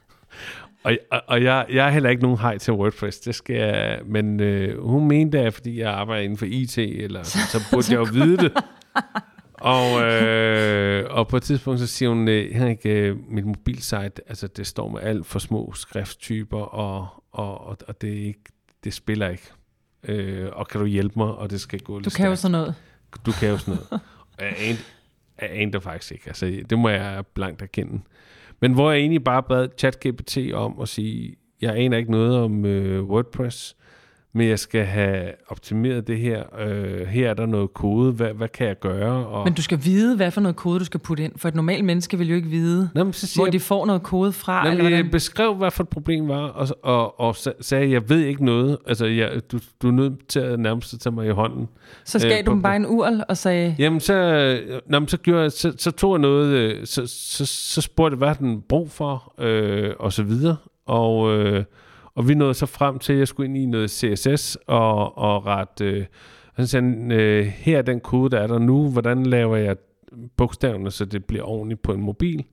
[0.83, 4.01] og og, og jeg, jeg er heller ikke nogen hej til WordPress, det skal jeg,
[4.05, 7.97] men øh, hun mente, at fordi jeg arbejder inden for IT, eller, så burde jeg
[7.97, 8.53] jo vide det.
[9.61, 14.47] Og, øh, og på et tidspunkt så siger hun, øh, Henrik, øh, mit mobilsite, altså
[14.47, 18.43] det står med alt for små skrifttyper, og, og, og, og det, ikke,
[18.83, 19.43] det spiller ikke.
[20.03, 22.39] Øh, og kan du hjælpe mig, og det skal gå lidt Du kan jo stærkt.
[22.39, 22.75] sådan noget.
[23.25, 24.01] Du kan jo sådan noget.
[24.37, 24.79] Og jeg anede,
[25.41, 26.23] jeg anede faktisk ikke.
[26.27, 28.01] Altså, det må jeg blankt erkende.
[28.61, 32.65] Men hvor jeg egentlig bare bad ChatGPT om at sige, jeg aner ikke noget om
[32.65, 33.75] øh, WordPress,
[34.33, 36.43] men jeg skal have optimeret det her.
[36.67, 38.11] Øh, her er der noget kode.
[38.11, 39.27] Hvad, hvad kan jeg gøre?
[39.27, 41.33] Og, Men du skal vide, hvad for noget kode, du skal putte ind.
[41.37, 44.03] For et normalt menneske vil jo ikke vide, Nå, så hvor jeg, de får noget
[44.03, 44.63] kode fra.
[44.63, 45.03] Nå, eller hvordan.
[45.03, 48.19] jeg beskrev, hvad for et problem var, og, og, og sa- sagde, at jeg ved
[48.19, 48.77] ikke noget.
[48.87, 51.67] Altså, jeg, du, du er nødt til at nærmest tage mig i hånden.
[52.05, 55.17] Så gav øh, du dem bare en url og sagde, Jamen, så, nå, men så,
[55.17, 58.61] gjorde jeg, så, så tog jeg noget, øh, så, så, så spurgte jeg, hvad den
[58.69, 60.55] brug for, øh, og så videre.
[60.85, 61.63] Og, øh,
[62.15, 65.45] og vi nåede så frem til, at jeg skulle ind i noget CSS og, og
[65.45, 65.81] ret...
[65.81, 66.05] Øh,
[66.57, 68.89] så sagde han, øh, her er den kode, der er der nu.
[68.89, 69.77] Hvordan laver jeg
[70.37, 72.45] bogstaverne, så det bliver ordentligt på en mobil?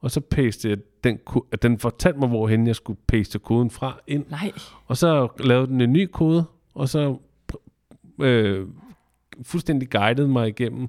[0.00, 1.18] Og så paste jeg den,
[1.52, 4.24] at den fortalte mig, hvorhen jeg skulle paste koden fra ind.
[4.30, 4.52] nej,
[4.86, 6.44] Og så lavede den en ny kode,
[6.74, 7.16] og så
[8.20, 8.66] øh,
[9.42, 10.88] fuldstændig guidede mig igennem,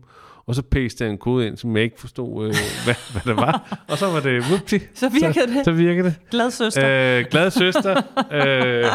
[0.51, 3.35] og så pastede jeg en kode ind, som jeg ikke forstod, øh, hvad, hvad det
[3.35, 3.83] var.
[3.87, 5.65] Og så var det, whoopty, så virkede det.
[5.65, 6.15] så virkede det.
[6.31, 7.17] Glad søster.
[7.19, 8.01] Øh, glad søster.
[8.31, 8.85] øh,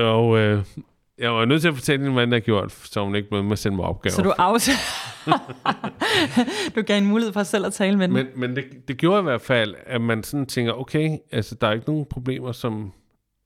[0.00, 0.64] og, øh,
[1.18, 3.42] Jeg var nødt til at fortælle hende, hvad den har gjort, så hun ikke blev
[3.44, 4.12] med at sende mig opgaver.
[4.12, 4.70] Så du afs...
[6.76, 8.14] du gav en mulighed for selv at tale med den.
[8.14, 11.66] Men, men det, det gjorde i hvert fald, at man sådan tænker, okay, altså der
[11.66, 12.92] er ikke nogen problemer, som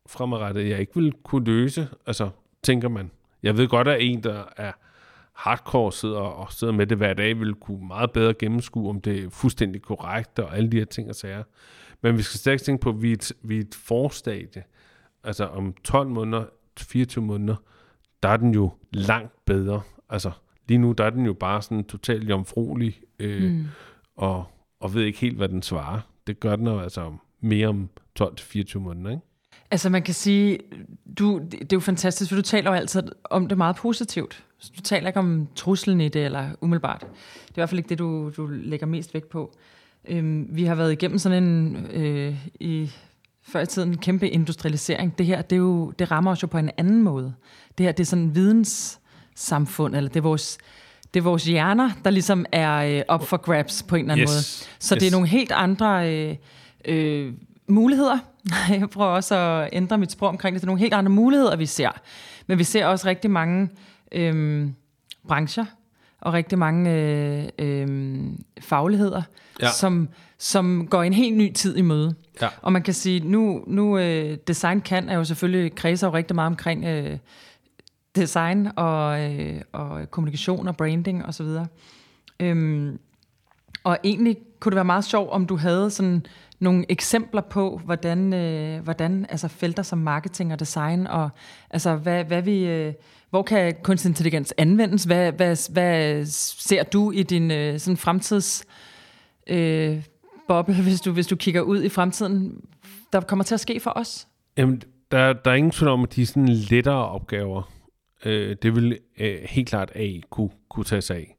[0.08, 1.88] fremadrettet jeg ikke vil kunne løse.
[2.06, 2.28] Altså,
[2.62, 3.10] tænker man.
[3.42, 4.72] Jeg ved godt, at en, der er
[5.38, 9.24] hardcore sidder og sidder med det hver dag, vil kunne meget bedre gennemskue, om det
[9.24, 11.42] er fuldstændig korrekt og alle de her ting og sager.
[12.02, 14.64] Men vi skal stadig tænke på, at vi er et, vi er et forstadie.
[15.24, 16.44] Altså om 12 måneder,
[16.78, 17.56] 24 måneder,
[18.22, 19.80] der er den jo langt bedre.
[20.08, 20.30] Altså
[20.68, 23.64] lige nu, der er den jo bare sådan totalt jomfruelig, øh, mm.
[24.16, 24.44] og,
[24.80, 26.00] og ved ikke helt, hvad den svarer.
[26.26, 27.88] Det gør den jo altså mere om
[28.20, 29.22] 12-24 måneder, ikke?
[29.70, 30.58] Altså man kan sige,
[31.18, 34.44] du, det er jo fantastisk, for du taler jo altid om det meget positivt.
[34.76, 37.00] Du taler ikke om truslen i det, eller umiddelbart.
[37.00, 39.56] Det er i hvert fald ikke det, du, du lægger mest vægt på.
[40.08, 42.90] Øhm, vi har været igennem sådan en, øh, i
[43.42, 45.18] før i tiden, en kæmpe industrialisering.
[45.18, 47.34] Det her, det, er jo, det rammer os jo på en anden måde.
[47.78, 50.58] Det her, det er sådan en videnssamfund, eller det er vores,
[51.14, 54.22] det er vores hjerner, der ligesom er øh, op for grabs på en eller anden
[54.22, 54.30] yes.
[54.30, 54.42] måde.
[54.78, 55.00] Så yes.
[55.00, 56.36] det er nogle helt andre øh,
[56.84, 57.32] øh,
[57.68, 58.18] muligheder.
[58.70, 60.60] Jeg prøver også at ændre mit sprog omkring det.
[60.60, 61.90] Det er nogle helt andre muligheder, vi ser.
[62.46, 63.68] Men vi ser også rigtig mange
[64.12, 64.68] øh,
[65.28, 65.64] brancher,
[66.20, 68.18] og rigtig mange øh, øh,
[68.60, 69.22] fagligheder,
[69.62, 69.70] ja.
[69.70, 72.14] som, som går en helt ny tid i møde.
[72.42, 72.48] Ja.
[72.62, 76.34] Og man kan sige, nu, nu øh, design kan er jo selvfølgelig kredser jo rigtig
[76.34, 77.18] meget omkring øh,
[78.16, 81.46] design og, øh, og kommunikation og branding osv.
[81.46, 81.66] Og,
[82.40, 82.98] øhm,
[83.84, 86.26] og egentlig kunne det være meget sjovt, om du havde sådan
[86.60, 91.30] nogle eksempler på, hvordan, øh, hvordan altså felter som marketing og design, og
[91.70, 92.66] altså hvad, hvad vi...
[92.66, 92.92] Øh,
[93.30, 95.04] hvor kan kunstig intelligens anvendes?
[95.04, 98.64] Hvad, hvad, hvad ser du i din øh, sådan fremtids
[99.46, 100.02] øh,
[100.48, 102.60] boble, hvis du, hvis du kigger ud i fremtiden,
[103.12, 104.28] der kommer til at ske for os?
[104.56, 107.72] Jamen, der, der er ingen tvivl om, at de sådan lettere opgaver,
[108.24, 111.36] øh, det vil øh, helt klart A kunne, kunne tage sig af.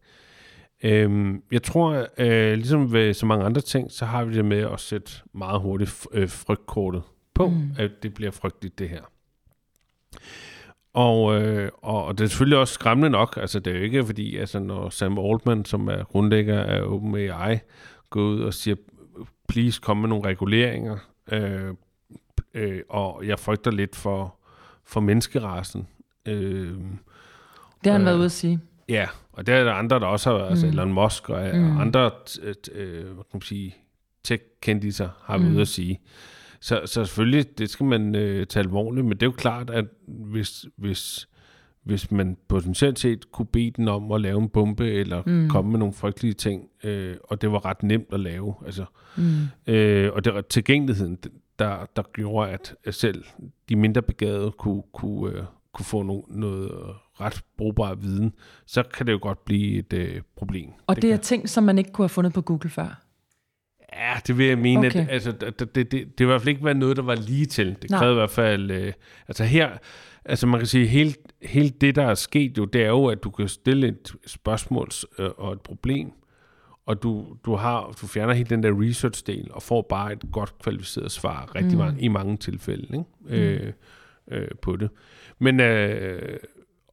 [0.84, 4.58] Øh, jeg tror, øh, ligesom ved så mange andre ting, så har vi det med
[4.74, 7.02] at sætte meget hurtigt øh, frygtkortet
[7.34, 7.72] på, mm.
[7.78, 9.02] at det bliver frygteligt det her.
[10.94, 13.38] Og, øh, og det er selvfølgelig også skræmmende nok.
[13.42, 17.58] Altså, det er jo ikke fordi, altså, når Sam Altman, som er grundlægger af OpenAI,
[18.10, 18.76] går ud og siger,
[19.48, 20.98] please kom med nogle reguleringer,
[21.32, 21.74] øh,
[22.54, 24.36] øh, og jeg frygter lidt for,
[24.86, 25.88] for menneskerasen.
[26.26, 26.78] Øh,
[27.84, 28.60] det har han øh, været ude at sige.
[28.89, 30.69] Ja, og der er der andre, der også har, altså mm.
[30.69, 31.78] altså Elon Musk og mm.
[31.78, 32.12] andre
[32.71, 33.75] øh, hvad kan man sige,
[34.23, 35.54] tech-kendiser har været mm.
[35.54, 35.99] ude at sige.
[36.62, 39.86] Så, så selvfølgelig, det skal man øh, tage alvorligt, men det er jo klart, at
[40.08, 41.30] hvis, hvis,
[41.84, 45.49] hvis man potentielt set kunne bede den om at lave en bombe, eller mm.
[45.49, 48.86] komme med nogle frygtelige ting, øh, og det var ret nemt at lave, altså,
[49.17, 49.73] mm.
[49.73, 51.17] øh, og det var tilgængeligheden,
[51.60, 53.23] der, der gjorde, at selv
[53.69, 56.71] de mindre begavede kunne, kunne, øh, kunne få no, noget
[57.21, 58.34] ret brugbar viden,
[58.65, 60.69] så kan det jo godt blive et øh, problem.
[60.88, 61.23] Og det, det er kan.
[61.23, 63.01] ting, som man ikke kunne have fundet på Google før?
[63.93, 64.99] Ja, det vil jeg mene, okay.
[64.99, 67.45] at altså, det, det, det, det, i hvert fald ikke været noget, der var lige
[67.45, 67.75] til.
[67.82, 68.12] Det krævede Nej.
[68.12, 68.71] i hvert fald...
[68.71, 68.93] Øh,
[69.27, 69.69] altså her,
[70.25, 73.23] altså man kan sige, hele, hele det, der er sket jo, det er jo, at
[73.23, 76.12] du kan stille et spørgsmål øh, og et problem,
[76.86, 80.60] og du, du, har, du fjerner hele den der research-del, og får bare et godt
[80.60, 81.77] kvalificeret svar rigtig mm.
[81.77, 83.03] mange, i mange tilfælde ikke?
[83.21, 83.32] Mm.
[83.32, 83.73] Øh,
[84.32, 84.89] øh, på det.
[85.39, 86.38] Men øh,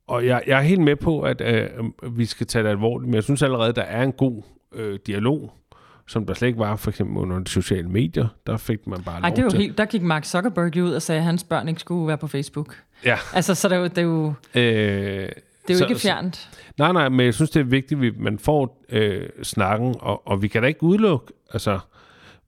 [0.07, 1.69] og jeg, jeg er helt med på, at øh,
[2.17, 4.43] vi skal tage det alvorligt, men jeg synes allerede, der er en god
[4.75, 5.53] øh, dialog
[6.09, 8.29] som der slet ikke var for eksempel under de sociale medier.
[8.47, 9.61] Der fik man bare Ej, det er jo til.
[9.61, 12.27] helt, der gik Mark Zuckerberg ud og sagde, at hans børn ikke skulle være på
[12.27, 12.77] Facebook.
[13.05, 13.19] Ja.
[13.35, 14.65] Altså, så det er jo, det er jo, øh, det
[15.69, 16.37] er jo så, ikke fjernt.
[16.37, 20.29] Så, nej, nej, men jeg synes, det er vigtigt, at man får øh, snakken, og,
[20.29, 21.79] og vi kan da ikke udelukke, altså,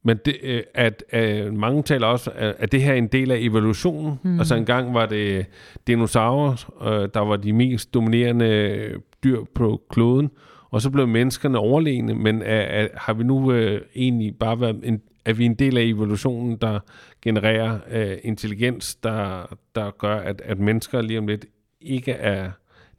[0.03, 3.31] men det, øh, at øh, mange taler også, at, at det her er en del
[3.31, 4.21] af evolutionen.
[4.23, 4.39] Mm.
[4.39, 5.47] Altså engang var det
[5.87, 8.91] dinosaurer, øh, der var de mest dominerende
[9.25, 10.31] dyr på kloden,
[10.71, 14.81] og så blev menneskerne overlegne, men er, er, har vi nu øh, egentlig bare været
[14.83, 16.81] en, er vi en del af evolutionen, der
[17.23, 21.47] genererer øh, intelligens, der, der gør, at, at mennesker lige om lidt
[21.81, 22.51] ikke er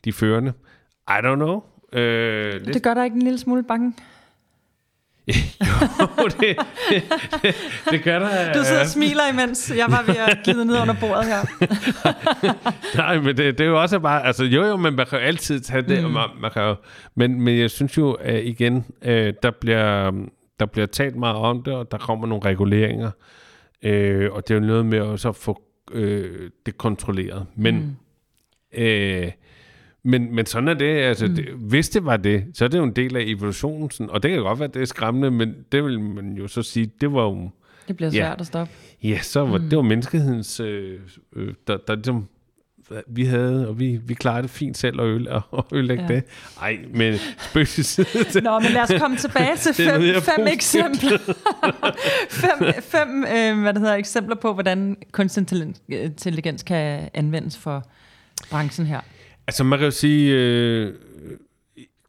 [0.06, 0.54] de førende?
[1.10, 1.62] I don't know.
[1.94, 3.94] Øh, det gør der ikke en lille smule bange?
[6.22, 6.58] jo, det,
[7.42, 7.56] det,
[7.92, 8.54] det, gør der.
[8.58, 9.74] Du sidder og smiler imens.
[9.78, 11.42] Jeg var ved at glide ned under bordet her.
[12.98, 14.26] Nej, men det, det er jo også bare...
[14.26, 16.04] Altså, jo, jo, men man kan jo altid tage det.
[16.04, 16.10] Mm.
[16.10, 16.76] Man, man kan jo,
[17.16, 20.12] men, men jeg synes jo, at igen, øh, der, bliver,
[20.60, 23.12] der bliver talt meget om det, og der kommer nogle reguleringer.
[23.84, 25.62] Øh, og det er jo noget med at så få
[25.92, 27.46] øh, det kontrolleret.
[27.56, 27.76] Men...
[27.76, 27.96] Mm.
[28.82, 29.32] Øh,
[30.04, 30.98] men, men sådan er det.
[30.98, 31.36] Altså, mm.
[31.36, 31.46] det.
[31.46, 33.92] Hvis det var det, så er det jo en del af evolutionen.
[33.92, 36.48] Sådan, og det kan godt være, at det er skræmmende, men det vil man jo
[36.48, 37.50] så sige, det var jo...
[37.88, 38.74] Det bliver svært ja, at stoppe.
[39.04, 39.70] Ja, så var mm.
[39.70, 40.60] det var menneskehedens...
[40.60, 41.00] Øh,
[41.36, 42.28] øh, der, der ligesom
[43.08, 46.14] vi havde, og vi, vi klarede det fint selv og øl og, ødelægge ja.
[46.14, 46.24] det.
[46.62, 47.68] Ej, men spøg
[48.44, 51.18] Nå, men lad os komme tilbage til fem, fem eksempler.
[52.30, 55.46] fem fem øh, hvad det hedder, eksempler på, hvordan kunstig
[55.90, 57.88] intelligens kan anvendes for
[58.50, 59.02] branchen her.
[59.50, 60.94] Altså man kan jo sige, øh,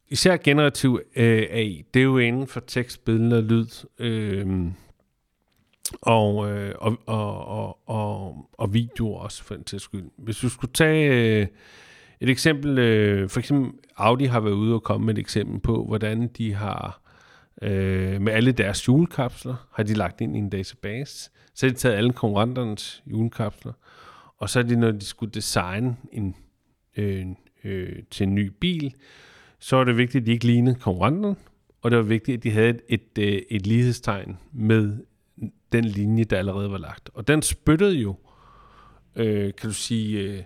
[0.09, 3.85] især generativ øh, AI, det er jo inden for tekst, billeder og lyd.
[3.99, 4.47] Øh,
[6.01, 10.03] og, øh, og, og, og, og, og video også, for den til skyld.
[10.17, 11.47] Hvis du skulle tage øh,
[12.19, 15.85] et eksempel, øh, for eksempel Audi har været ude og komme med et eksempel på,
[15.85, 17.01] hvordan de har
[17.61, 21.29] øh, med alle deres julekapsler, har de lagt ind i en database.
[21.55, 23.73] Så har de taget alle konkurrenternes julekapsler,
[24.37, 26.35] og så er de, når de skulle designe en,
[26.97, 27.25] øh,
[27.63, 28.95] øh, til en ny bil,
[29.59, 31.35] så er det vigtigt, at de ikke lignede konkurrenten,
[31.81, 34.97] og det var vigtigt, at de havde et, et, øh, et lighedstegn med
[35.71, 37.09] den linje, der allerede var lagt.
[37.13, 38.15] Og den spyttede jo,
[39.15, 40.43] øh, kan du sige, øh,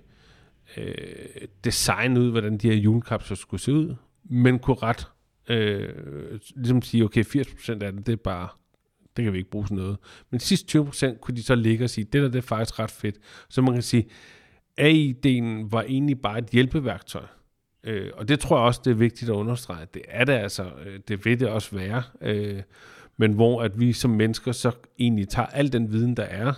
[0.78, 5.08] øh, design ud, hvordan de her julekapsler skulle se ud, men kunne ret
[5.50, 8.48] øh, ligesom sige, okay, 80% af det, det er bare,
[9.18, 9.98] det kan vi ikke bruge sådan noget.
[10.30, 12.80] Men de sidste 20% kunne de så ligge og sige, det der det er faktisk
[12.80, 13.16] ret fedt.
[13.50, 14.08] Så man kan sige,
[14.78, 17.24] AI-delen var egentlig bare et hjælpeværktøj.
[17.84, 19.88] Øh, og det tror jeg også, det er vigtigt at understrege.
[19.94, 20.64] Det er det altså.
[20.64, 22.04] Øh, det vil det også være.
[22.22, 22.62] Øh,
[23.18, 26.54] men hvor at vi som mennesker så egentlig tager al den viden, der er,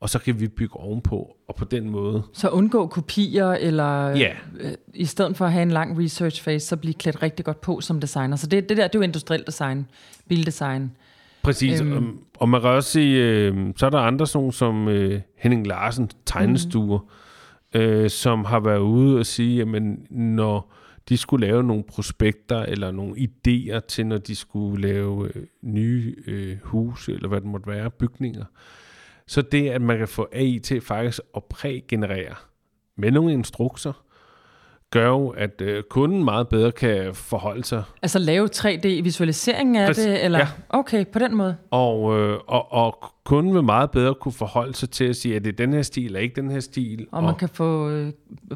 [0.00, 2.22] og så kan vi bygge ovenpå, og på den måde.
[2.32, 4.32] Så undgå kopier, eller ja.
[4.60, 7.60] øh, i stedet for at have en lang research phase, så blive klædt rigtig godt
[7.60, 8.36] på som designer.
[8.36, 9.86] Så det, det der, det er jo industrielt design,
[10.28, 10.90] bildesign.
[11.42, 11.92] Præcis, øhm.
[11.92, 12.02] og,
[12.34, 16.10] og man kan også sige, øh, så er der andre sådan som øh, Henning Larsen,
[16.26, 17.08] tegnestuer, mm
[17.74, 20.74] øh, som har været ude og sige, at når
[21.08, 26.16] de skulle lave nogle prospekter eller nogle idéer til, når de skulle lave øh, nye
[26.26, 28.44] øh, huse, eller hvad det måtte være, bygninger.
[29.26, 32.34] Så det, at man kan få AI til faktisk at prægenerere
[32.96, 34.04] med nogle instrukser,
[34.90, 37.82] gør jo, at øh, kunden meget bedre kan forholde sig.
[38.02, 40.24] Altså lave 3D-visualisering af Præcis, det?
[40.24, 40.38] Eller?
[40.38, 40.48] Ja.
[40.68, 41.56] Okay, på den måde.
[41.70, 45.44] Og, øh, og, og kunden vil meget bedre kunne forholde sig til at sige, at
[45.44, 47.06] det er den her stil, eller ikke den her stil.
[47.12, 48.12] Og, og man kan få øh,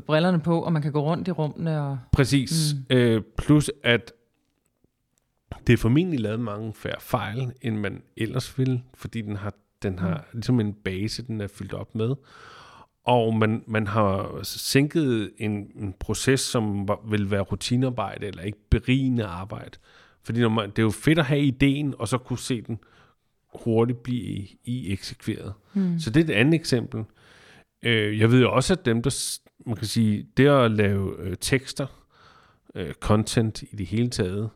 [0.06, 1.82] brillerne på, og man kan gå rundt i rummene.
[1.82, 1.98] Og...
[2.12, 2.74] Præcis.
[2.90, 2.96] Mm.
[2.96, 4.12] Øh, plus at
[5.66, 9.98] det er formentlig lavet mange færre fejl, end man ellers ville, fordi den har, den
[9.98, 10.24] har mm.
[10.32, 12.14] ligesom en base, den er fyldt op med.
[13.04, 18.58] Og man, man har sænket en, en proces, som var, vil være rutinearbejde, eller ikke
[18.70, 19.78] berigende arbejde.
[20.22, 22.78] Fordi når man, det er jo fedt at have ideen, og så kunne se den
[23.54, 25.52] hurtigt blive i, i eksekveret.
[25.74, 25.98] Mm.
[25.98, 27.04] Så det er et andet eksempel.
[27.82, 31.36] Øh, jeg ved jo også, at dem, der, man kan sige, det at lave øh,
[31.40, 31.86] tekster,
[32.74, 34.50] øh, content i det hele taget,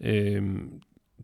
[0.00, 0.42] øh,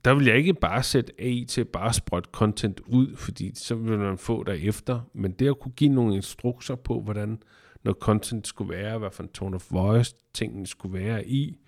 [0.04, 3.98] der vil jeg ikke bare sætte AI til bare sprøjte content ud, fordi så vil
[3.98, 5.00] man få derefter.
[5.12, 7.42] Men det at kunne give nogle instrukser på, hvordan
[7.84, 11.58] noget content skulle være, hvad for en tone of voice tingene skulle være i,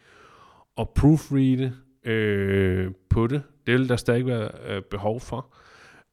[0.76, 1.72] og proofreade
[2.04, 5.54] øh, på det, det vil der stadig være øh, behov for.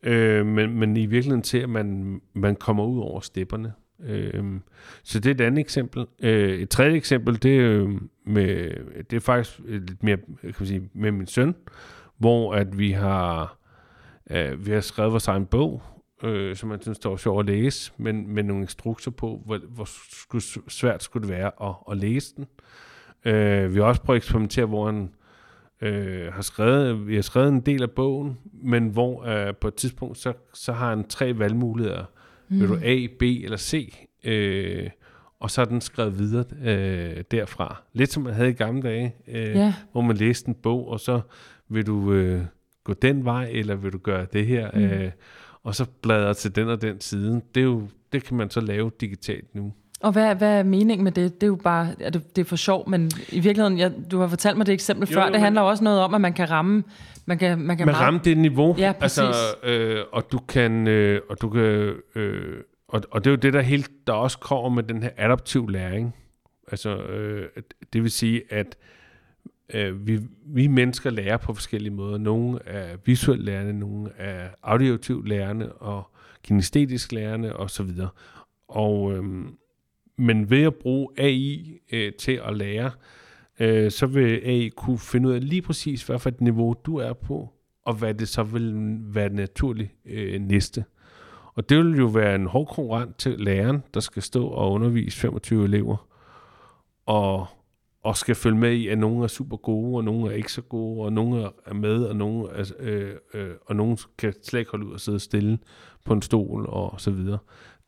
[0.03, 3.73] Øh, men, men i virkeligheden til, at man, man kommer ud over stepperne.
[4.03, 4.43] Øh,
[5.03, 6.05] så det er et andet eksempel.
[6.23, 7.89] Øh, et tredje eksempel, det, er, øh,
[8.25, 8.69] med,
[9.03, 11.55] det er faktisk lidt mere kan man sige, med min søn,
[12.19, 13.57] hvor at vi har,
[14.31, 15.81] øh, vi har skrevet vores egen bog,
[16.23, 19.59] øh, som man synes, det var sjovt at læse, men med nogle instrukser på, hvor,
[19.69, 19.87] hvor
[20.69, 22.45] svært skulle det være at, at læse den.
[23.25, 25.09] Øh, vi har også prøvet at eksperimentere, hvor han
[25.81, 29.75] øh, har skrevet, vi har skrevet en del af bogen, men hvor øh, på et
[29.75, 32.05] tidspunkt, så, så har han tre valgmuligheder.
[32.49, 32.59] Mm.
[32.59, 33.93] Vil du A, B eller C?
[34.23, 34.89] Øh,
[35.39, 37.83] og så er den skrevet videre øh, derfra.
[37.93, 39.73] Lidt som man havde i gamle dage, øh, yeah.
[39.91, 41.21] hvor man læste en bog, og så
[41.69, 42.41] vil du øh,
[42.83, 44.71] gå den vej, eller vil du gøre det her?
[44.73, 44.83] Mm.
[44.83, 45.11] Øh,
[45.63, 47.41] og så bladre til den og den side.
[47.55, 49.73] Det, er jo, det kan man så lave digitalt nu.
[50.01, 51.33] Og hvad, hvad er meningen med det?
[51.33, 54.19] Det er jo bare, er det, det er for sjov, men i virkeligheden, ja, du
[54.19, 56.33] har fortalt mig det eksempel jo, før, jo, det handler også noget om, at man
[56.33, 56.83] kan ramme,
[57.25, 59.19] man kan, man kan man ramme det niveau, ja, præcis.
[59.19, 63.37] altså, øh, og du kan, øh, og du kan, øh, og, og det er jo
[63.37, 66.15] det, der helt, der også kommer med den her adaptiv læring.
[66.71, 67.47] Altså, øh,
[67.93, 68.77] det vil sige, at
[69.73, 72.17] øh, vi, vi mennesker lærer på forskellige måder.
[72.17, 76.03] Nogle er visuelt lærende, nogle er auditivt lærende, og
[76.43, 78.09] kinestetisk lærende, og så videre.
[78.67, 79.23] Og, øh,
[80.17, 82.91] men ved at bruge AI øh, til at lære,
[83.59, 86.97] øh, så vil AI kunne finde ud af lige præcis, hvad for et niveau du
[86.97, 87.53] er på,
[87.85, 90.85] og hvad det så vil være naturligt øh, næste.
[91.55, 95.19] Og det vil jo være en hård konkurrent til læreren, der skal stå og undervise
[95.19, 96.07] 25 elever,
[97.05, 97.47] og,
[98.03, 100.61] og skal følge med i, at nogle er super gode, og nogle er ikke så
[100.61, 104.59] gode, og nogle er med, og nogle, er, altså, øh, øh, og nogle kan slet
[104.59, 105.59] ikke holde ud og sidde stille
[106.05, 107.37] på en stol, og så videre.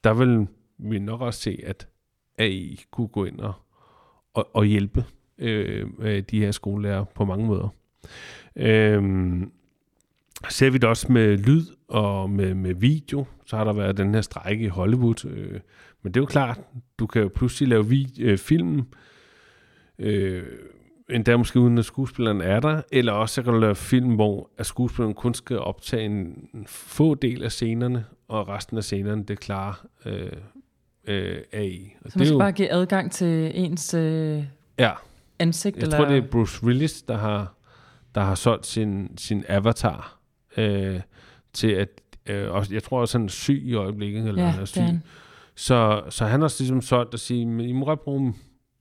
[0.04, 0.48] Der vil
[0.78, 1.88] vi nok også se, at
[2.38, 3.54] AI kunne gå ind og,
[4.34, 5.06] og, og hjælpe
[5.38, 7.68] øh, øh de her skolelærer på mange måder.
[8.56, 9.04] Øh,
[10.50, 14.14] ser vi det også med lyd og med, med video, så har der været den
[14.14, 15.26] her strække i Hollywood.
[15.26, 15.60] Øh,
[16.02, 16.60] men det er jo klart,
[17.00, 18.84] du kan jo pludselig lave vid- øh, film,
[20.02, 20.44] øh,
[21.10, 24.50] endda måske uden at skuespilleren er der, eller også så kan du lave film, hvor
[24.58, 29.40] at skuespilleren kun skal optage en, få del af scenerne, og resten af scenerne, det
[29.40, 30.32] klarer øh,
[31.08, 31.96] øh, AI.
[32.06, 34.44] Og så man skal jo, bare give adgang til ens øh,
[34.80, 34.92] ja,
[35.40, 35.78] ansigt?
[35.78, 35.98] Jeg eller?
[35.98, 37.54] tror, det er Bruce Willis, der har,
[38.16, 40.20] der har solgt sin, sin avatar
[40.58, 41.00] øh,
[41.54, 41.90] til at,
[42.26, 44.82] øh, også, jeg tror også, han er syg i øjeblikket, eller ja, han er syg.
[45.56, 48.34] Så, så han har ligesom solgt at sige, I må godt bruge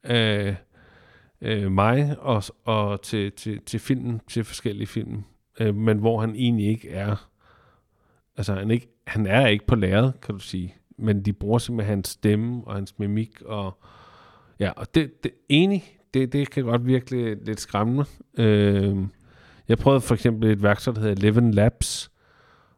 [0.05, 0.55] øh,
[1.43, 5.25] øh, mig og, og til, til, til filmen, til forskellige film,
[5.61, 7.31] øh, men hvor han egentlig ikke er,
[8.37, 11.91] altså han, ikke, han er ikke på læret, kan du sige, men de bruger simpelthen
[11.91, 13.79] hans stemme og hans mimik, og
[14.59, 18.05] ja, og det, det enig, det, det kan godt virkelig lidt skræmmende.
[18.39, 18.97] Øh,
[19.69, 22.11] jeg prøvede for eksempel et værktøj, der hedder Eleven Labs,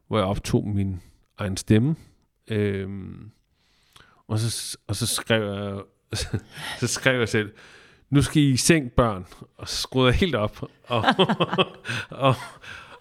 [0.07, 1.01] hvor jeg optog min
[1.37, 1.95] egen stemme,
[2.47, 2.89] øh,
[4.27, 5.81] og så, og så skrev jeg,
[6.79, 7.51] så skrev jeg selv,
[8.13, 9.25] nu skal I i seng, børn.
[9.57, 10.61] Og så skruede jeg helt op.
[10.87, 11.03] Og,
[12.27, 12.35] og,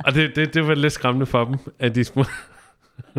[0.04, 2.24] og det, det, det var lidt skræmmende for dem, at de små...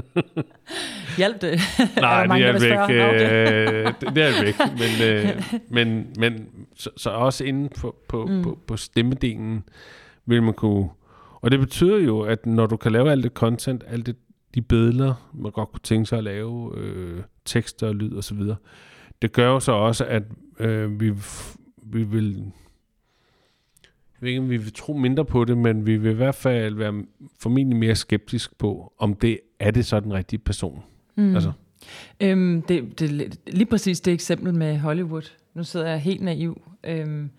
[1.18, 1.60] Hjælp det?
[1.98, 2.89] Nej, det er væk.
[2.89, 4.56] Øh, det, er væk.
[4.60, 8.44] Men, øh, men, men så, så også inde på, på, mm.
[8.44, 9.64] på, på stemmedelen
[10.26, 10.89] vil man kunne...
[11.41, 14.16] Og det betyder jo, at når du kan lave alt det content, alt det,
[14.56, 18.41] de billeder, man godt kunne tænke sig at lave, øh, tekster og lyd osv.,
[19.22, 20.24] det gør jo så også, at
[20.60, 21.14] øh, vi
[21.94, 22.36] vi vil,
[23.84, 26.36] jeg ved ikke, om vi vil tro mindre på det, men vi vil i hvert
[26.36, 27.04] fald være
[27.39, 30.84] formentlig mere skeptisk på, om det er det så den rigtige person.
[31.16, 31.36] Mm.
[31.36, 31.52] Altså.
[32.20, 35.32] Øhm, det, det, lige præcis det eksempel med Hollywood.
[35.54, 36.62] Nu sidder jeg helt naiv.
[36.84, 37.30] Øhm,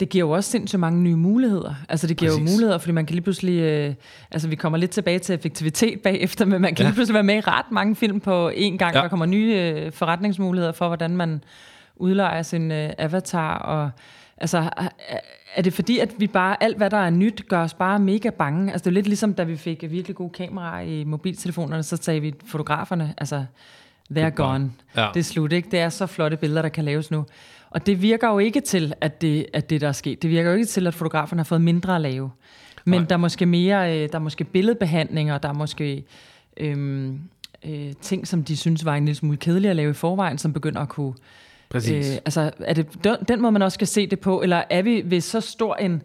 [0.00, 1.74] det giver jo også sindssygt mange nye muligheder.
[1.88, 2.50] Altså det giver Præcis.
[2.50, 3.94] jo muligheder, fordi man kan lige pludselig, øh,
[4.30, 6.88] altså vi kommer lidt tilbage til effektivitet bagefter, men man kan ja.
[6.88, 8.94] lige pludselig være med i ret mange film på én gang.
[8.94, 9.00] Ja.
[9.00, 11.44] Der kommer nye øh, forretningsmuligheder for, hvordan man
[12.02, 13.90] udlejer sin øh, avatar, og
[14.36, 14.70] altså,
[15.54, 18.30] er det fordi, at vi bare, alt hvad der er nyt, gør os bare mega
[18.30, 18.72] bange?
[18.72, 22.20] Altså det er lidt ligesom, da vi fik virkelig gode kameraer i mobiltelefonerne, så sagde
[22.20, 23.44] vi fotograferne, altså,
[24.14, 24.72] they're gone.
[24.96, 25.08] Ja.
[25.14, 25.68] Det er slut, ikke?
[25.70, 27.24] Det er så flotte billeder, der kan laves nu.
[27.70, 30.22] Og det virker jo ikke til, at det, at det der er sket.
[30.22, 32.30] Det virker jo ikke til, at fotograferne har fået mindre at lave.
[32.84, 33.08] Men Nej.
[33.08, 36.04] der er måske mere, øh, der er måske billedbehandlinger, der er måske
[36.56, 37.20] øhm,
[37.64, 40.52] øh, ting, som de synes var en lille smule kedelige at lave i forvejen, som
[40.52, 41.14] begynder at kunne
[41.72, 42.10] Præcis.
[42.10, 44.82] Øh, altså, er det den, den måde, man også skal se det på, eller er
[44.82, 46.02] vi ved så stor en,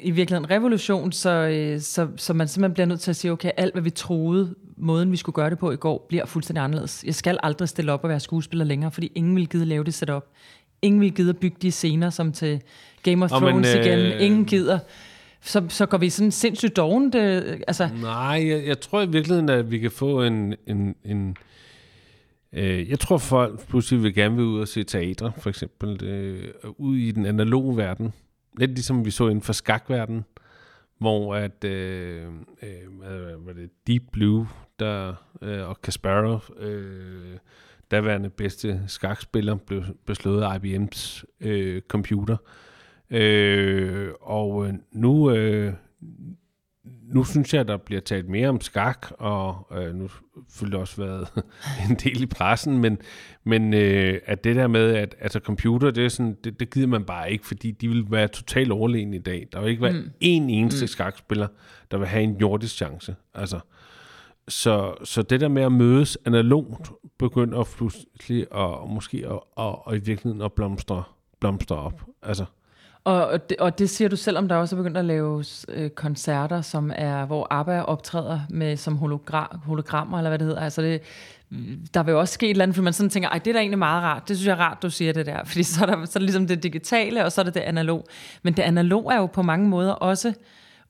[0.00, 3.50] i virkeligheden revolution, så, øh, så, så man simpelthen bliver nødt til at sige, okay,
[3.56, 7.04] alt hvad vi troede, måden vi skulle gøre det på i går, bliver fuldstændig anderledes.
[7.06, 9.94] Jeg skal aldrig stille op og være skuespiller længere, fordi ingen vil gide lave det
[9.94, 10.24] setup.
[10.82, 12.60] Ingen vil gide at bygge de scener, som til
[13.02, 13.86] Game of Thrones men, øh...
[13.86, 14.20] igen.
[14.20, 14.78] Ingen gider.
[15.40, 17.14] Så, så går vi sådan sindssygt dovent.
[17.14, 17.88] Øh, altså.
[18.02, 21.36] Nej, jeg, jeg tror i virkeligheden, at vi kan få en, en, en,
[22.56, 26.52] Øh, jeg tror, folk pludselig vil gerne vil ud og se teatre, for eksempel, øh,
[26.78, 28.12] ud i den analoge verden.
[28.58, 30.24] Lidt ligesom vi så inden for skakverden,
[30.98, 32.24] hvor at, øh,
[32.62, 34.48] øh, hvad var det, Deep Blue
[34.78, 37.36] der, øh, og Kasparov, øh,
[37.90, 42.36] daværende bedste skakspiller, blev, beslået af IBM's øh, computer.
[43.10, 45.72] Øh, og øh, nu, øh,
[47.14, 50.08] nu synes jeg, der bliver talt mere om skak, og øh, nu
[50.60, 51.28] har også været
[51.90, 52.98] en del i pressen, men,
[53.44, 56.86] men øh, at det der med, at altså computer, det, er sådan, det, det gider
[56.86, 59.48] man bare ikke, fordi de vil være totalt overlegne i dag.
[59.52, 60.10] Der vil ikke være mm.
[60.24, 60.88] én eneste mm.
[60.88, 61.48] skakspiller,
[61.90, 63.16] der vil have en jordisk chance.
[63.34, 63.60] Altså,
[64.48, 69.74] så, så det der med at mødes analogt, begynder pludselig at, måske at, at, at,
[69.86, 71.02] at i virkeligheden at blomstre,
[71.40, 72.02] blomstre op.
[72.22, 72.44] Altså,
[73.06, 75.90] og, og, det, og det siger du selvom der også er begyndt at lave øh,
[75.90, 80.60] koncerter, som er, hvor ABBA optræder med som hologra, hologrammer, eller hvad det hedder.
[80.60, 81.00] Altså det,
[81.94, 83.52] der vil jo også ske et eller andet, fordi man sådan tænker, ej, det er
[83.52, 84.28] da egentlig meget rart.
[84.28, 85.44] Det synes jeg er rart, du siger det der.
[85.50, 87.60] Fordi så er, der, så er det ligesom det digitale, og så er det det
[87.60, 88.06] analog.
[88.42, 90.32] Men det analog er jo på mange måder også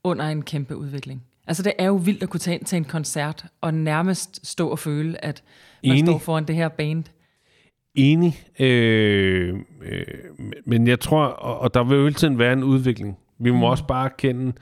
[0.04, 1.22] under en kæmpe udvikling.
[1.46, 4.68] Altså det er jo vildt at kunne tage ind til en koncert, og nærmest stå
[4.68, 5.42] og føle, at
[5.84, 6.06] man Enig.
[6.06, 7.04] står foran det her band.
[7.96, 10.04] Enig, øh, øh,
[10.64, 13.18] men jeg tror, og, og der vil jo hele tiden være en udvikling.
[13.38, 13.62] Vi må mm.
[13.62, 14.52] også bare kende,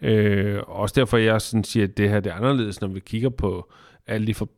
[0.00, 3.28] øh, også derfor jeg sådan siger, at det her det er anderledes, når vi kigger
[3.28, 3.72] på
[4.06, 4.48] alle de for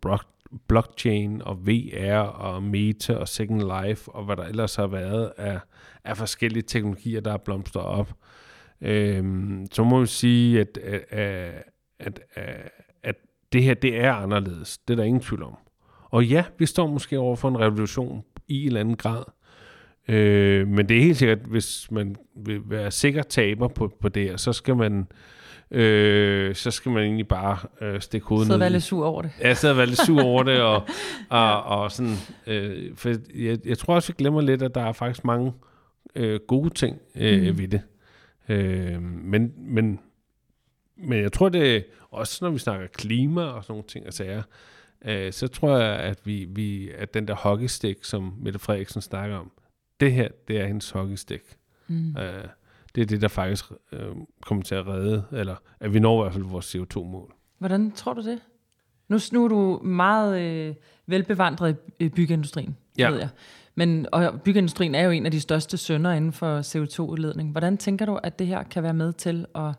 [0.68, 5.61] blockchain og VR og Meta og Second Life og hvad der ellers har været af,
[6.05, 8.12] af forskellige teknologier, der er blomstret op.
[8.80, 9.24] Øh,
[9.72, 11.05] så må vi sige, at, at,
[11.99, 12.70] at, at,
[13.03, 13.16] at
[13.53, 14.78] det her, det er anderledes.
[14.78, 15.57] Det er der ingen tvivl om.
[16.14, 19.22] Og ja, vi står måske over for en revolution i en eller anden grad.
[20.08, 24.22] Øh, men det er helt sikkert, hvis man vil være sikker taber på, på det
[24.28, 25.06] her, så skal man
[25.70, 28.58] øh, så skal man egentlig bare øh, stikke hovedet Så ned.
[28.58, 29.30] være i- lidt sur over det.
[29.40, 30.82] Ja, jeg sidder og være lidt sur over det, og,
[31.30, 32.14] og, og sådan,
[32.46, 35.52] øh, for jeg, jeg tror også, vi glemmer lidt, at der er faktisk mange
[36.16, 37.58] øh, gode ting øh, mm.
[37.58, 37.80] ved det.
[38.48, 40.00] Øh, men, men,
[40.96, 44.42] men jeg tror, det også, når vi snakker klima og sådan nogle ting og sager,
[45.05, 49.36] øh, så tror jeg, at vi, vi at den der hockeystik, som Mette Frederiksen snakker
[49.36, 49.50] om,
[50.00, 51.40] det her, det er hendes hockeystik.
[51.88, 52.16] Mm.
[52.16, 52.44] Øh,
[52.94, 54.09] det er det, der faktisk øh,
[54.42, 57.34] kommer til at redde, eller at vi når i hvert fald vores CO2-mål.
[57.59, 58.38] Hvordan tror du det?
[59.09, 60.74] Nu, nu er du meget øh,
[61.07, 63.11] velbevandret i, byggeindustrien, Ja.
[63.11, 63.28] ved jeg.
[63.74, 67.50] Men og byggeindustrien er jo en af de største sønder inden for CO2-udledning.
[67.50, 69.72] Hvordan tænker du, at det her kan være med til at...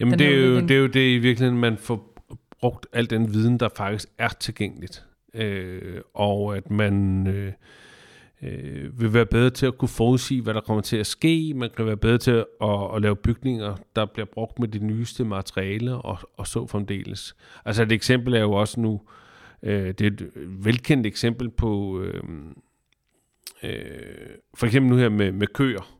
[0.00, 2.13] Jamen det er, jo, det er jo det i virkeligheden, man får
[2.64, 5.04] brugt al den viden, der faktisk er tilgængeligt.
[5.34, 7.52] Øh, og at man øh,
[8.42, 11.52] øh, vil være bedre til at kunne forudsige, hvad der kommer til at ske.
[11.56, 14.78] Man kan være bedre til at, at, at lave bygninger, der bliver brugt med de
[14.78, 17.36] nyeste materialer og, og så fremdeles.
[17.64, 19.00] Altså et eksempel er jo også nu,
[19.62, 20.30] øh, det er et
[20.64, 22.22] velkendt eksempel på, øh,
[23.62, 23.80] øh,
[24.54, 25.98] for eksempel nu her med, med køer,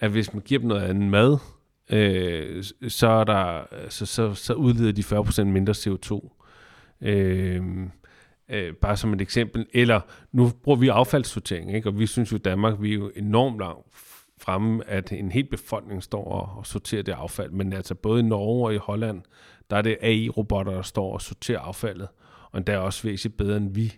[0.00, 1.38] at hvis man giver dem noget andet mad,
[1.90, 6.30] øh, så, er der, så, så, så udleder de 40% mindre CO2.
[7.02, 7.62] Øh,
[8.48, 9.66] øh, bare som et eksempel.
[9.72, 10.00] Eller
[10.32, 11.88] nu bruger vi affaldssortering, ikke?
[11.88, 13.86] og vi synes jo Danmark, vi er jo enormt langt
[14.40, 17.50] fremme, at en hel befolkning står og, og sorterer det affald.
[17.50, 19.22] Men altså både i Norge og i Holland,
[19.70, 22.08] der er det AI-robotter, der står og sorterer affaldet.
[22.52, 23.92] Og endda også væsentligt bedre end vi.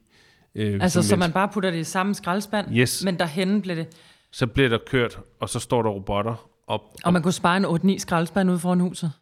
[0.54, 3.04] Øh, Altså, så man bare putter det i samme skraldespand, Yes.
[3.04, 3.86] men derhen bliver det...
[4.30, 6.80] Så bliver der kørt, og så står der robotter op.
[7.04, 9.12] Og man kunne spare en 8-9 skraldespand ude foran huset.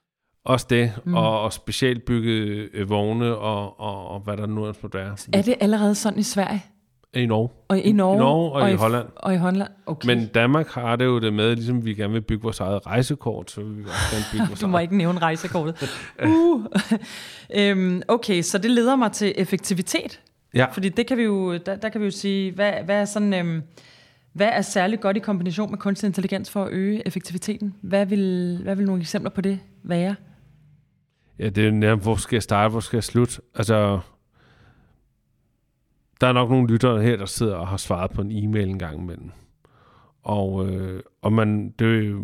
[0.44, 1.14] Også det, mm.
[1.14, 5.16] og, og specielt bygget øh, vogne og, og, og hvad der nu ellers måtte være.
[5.32, 6.64] Er det allerede sådan i Sverige?
[7.14, 7.48] I Norge.
[7.68, 8.18] Og i Norge?
[8.18, 9.06] Norge og i Holland.
[9.16, 10.06] Og i Holland, okay.
[10.06, 13.50] Men Danmark har det jo det med, ligesom vi gerne vil bygge vores eget rejsekort,
[13.50, 14.84] så vil vi også gerne bygge vores Du må eget.
[14.84, 15.90] ikke nævne rejsekortet.
[16.26, 16.64] Uh.
[17.58, 20.20] øhm, okay, så det leder mig til effektivitet.
[20.54, 23.04] Ja, Fordi det kan vi jo, der, der kan vi jo sige, hvad, hvad er
[23.04, 23.34] sådan...
[23.34, 23.62] Øhm,
[24.34, 27.74] hvad er særligt godt i kombination med kunstig intelligens for at øge effektiviteten?
[27.80, 30.14] Hvad vil, hvad vil nogle eksempler på det være?
[31.38, 33.40] ja det er nærmest, hvor skal jeg starte, hvor skal jeg slutte?
[33.54, 34.00] Altså,
[36.20, 38.78] der er nok nogle lyttere her, der sidder og har svaret på en e-mail en
[38.78, 39.30] gang imellem.
[40.22, 42.20] Og, øh, og man, det,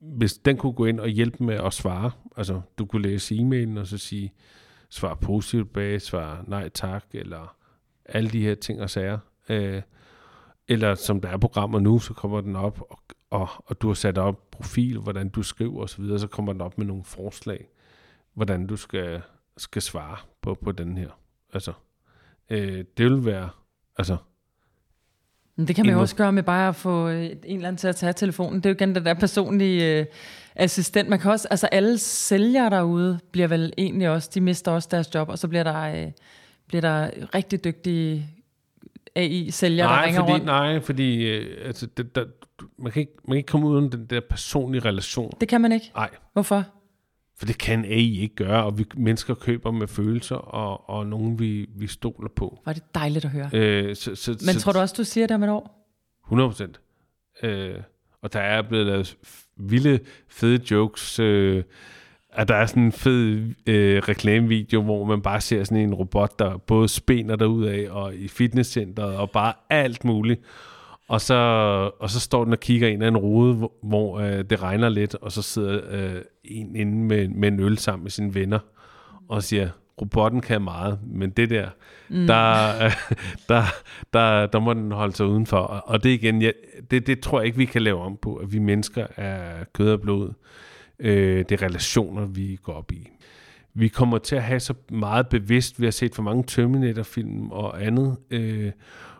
[0.00, 3.78] hvis den kunne gå ind og hjælpe med at svare, altså du kunne læse e-mailen
[3.78, 4.32] og så sige,
[4.88, 7.56] svar positivt bag, svar nej tak, eller
[8.04, 9.18] alle de her ting og sager.
[9.48, 9.82] Øh,
[10.68, 12.98] eller som der er programmer nu, så kommer den op, og,
[13.30, 16.60] og, og du har sat op profil, hvordan du skriver osv., så, så kommer den
[16.60, 17.66] op med nogle forslag,
[18.34, 19.22] hvordan du skal,
[19.56, 21.08] skal svare på, på den her.
[21.52, 21.72] Altså,
[22.50, 23.48] øh, det vil være,
[23.98, 24.16] altså,
[25.56, 27.76] Men det kan man jo også gøre med bare at få øh, en eller anden
[27.76, 28.60] til at tage telefonen.
[28.60, 30.06] Det er jo igen den der personlige øh,
[30.54, 31.08] assistent.
[31.08, 35.14] Man kan også, altså alle sælgere derude bliver vel egentlig også, de mister også deres
[35.14, 36.12] job, og så bliver der, øh,
[36.68, 38.41] bliver der rigtig dygtige
[39.16, 40.44] AI-sælgere, der ringer fordi, rundt.
[40.44, 42.24] nej, fordi øh, altså, det, der,
[42.78, 45.32] man, kan ikke, man kan ikke komme uden den der personlige relation.
[45.40, 45.90] Det kan man ikke.
[45.94, 46.64] Nej, Hvorfor?
[47.38, 51.38] for det kan AI ikke gøre, og vi mennesker køber med følelser, og, og nogen
[51.38, 52.60] vi, vi stoler på.
[52.64, 53.50] Var det dejligt at høre.
[53.52, 55.88] Øh, så, så, Men så, tror du også, du siger det om et år?
[56.26, 56.80] 100 procent.
[57.42, 57.74] Øh,
[58.22, 59.16] og der er blevet lavet
[59.56, 61.18] vilde, fede jokes.
[61.18, 61.64] Øh,
[62.32, 66.38] at der er sådan en fed øh, reklamevideo, hvor man bare ser sådan en robot,
[66.38, 70.40] der både spænder derud af og i fitnesscenteret og bare alt muligt.
[71.08, 71.34] Og så,
[72.00, 74.88] og så står den og kigger ind af en rude, hvor, hvor øh, det regner
[74.88, 78.58] lidt, og så sidder øh, en inde med, med en øl sammen med sine venner
[79.28, 79.68] og siger,
[80.00, 81.68] robotten kan meget, men det der,
[82.08, 82.26] mm.
[82.26, 82.92] der, øh,
[83.48, 83.62] der,
[84.12, 85.58] der, der må den holde sig udenfor.
[85.58, 86.50] Og og det igen, ja,
[86.90, 89.92] det, det tror jeg ikke, vi kan lave om på, at vi mennesker er kød
[89.92, 90.32] og blod.
[91.02, 93.08] Øh, det er relationer, vi går op i.
[93.74, 97.84] Vi kommer til at have så meget bevidst, vi har set for mange Terminator-film og
[97.84, 98.72] andet, øh,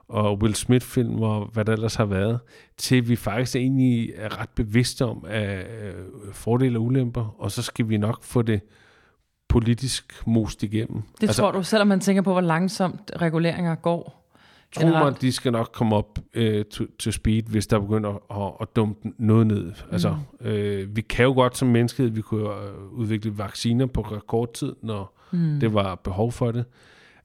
[0.09, 2.41] og Will Smith-film og hvad der ellers har været,
[2.76, 5.95] til vi faktisk egentlig er ret bevidste om af øh,
[6.33, 8.61] fordele og ulemper, og så skal vi nok få det
[9.49, 11.03] politisk most igennem.
[11.20, 14.22] Det altså, tror du, selvom man tænker på, hvor langsomt reguleringer går.
[14.73, 18.53] Tro mig, de skal nok komme op øh, til, til speed, hvis der begynder at,
[18.61, 19.73] at, dumpe noget ned.
[19.91, 24.73] Altså, øh, vi kan jo godt som menneskehed, vi kunne øh, udvikle vacciner på rekordtid,
[24.83, 25.61] når mm.
[25.61, 26.64] det var behov for det.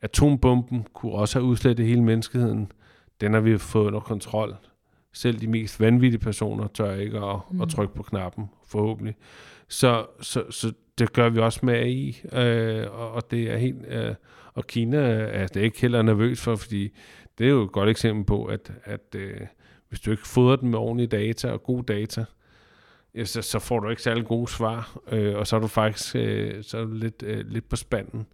[0.02, 2.72] Atombomben kunne også have udslettet hele menneskeheden.
[3.22, 4.56] Den har vi fået under kontrol.
[5.14, 7.62] Selv de mest vanvittige personer tør ikke at, mm.
[7.62, 9.16] at trykke på knappen, forhåbentlig.
[9.68, 13.86] Så, så, så det gør vi også med AI, øh, og, og det er helt...
[13.88, 14.16] Øh,
[14.58, 16.97] og Kina er det ikke heller nervøs for, fordi
[17.38, 19.41] det er jo et godt eksempel på, at, at øh,
[19.89, 22.26] hvis du ikke fodrer den med ordentlige data og god data,
[23.16, 26.16] ja, så, så får du ikke særlig gode svar, øh, og så er du faktisk
[26.16, 28.28] øh, så er du lidt, øh, lidt på spanden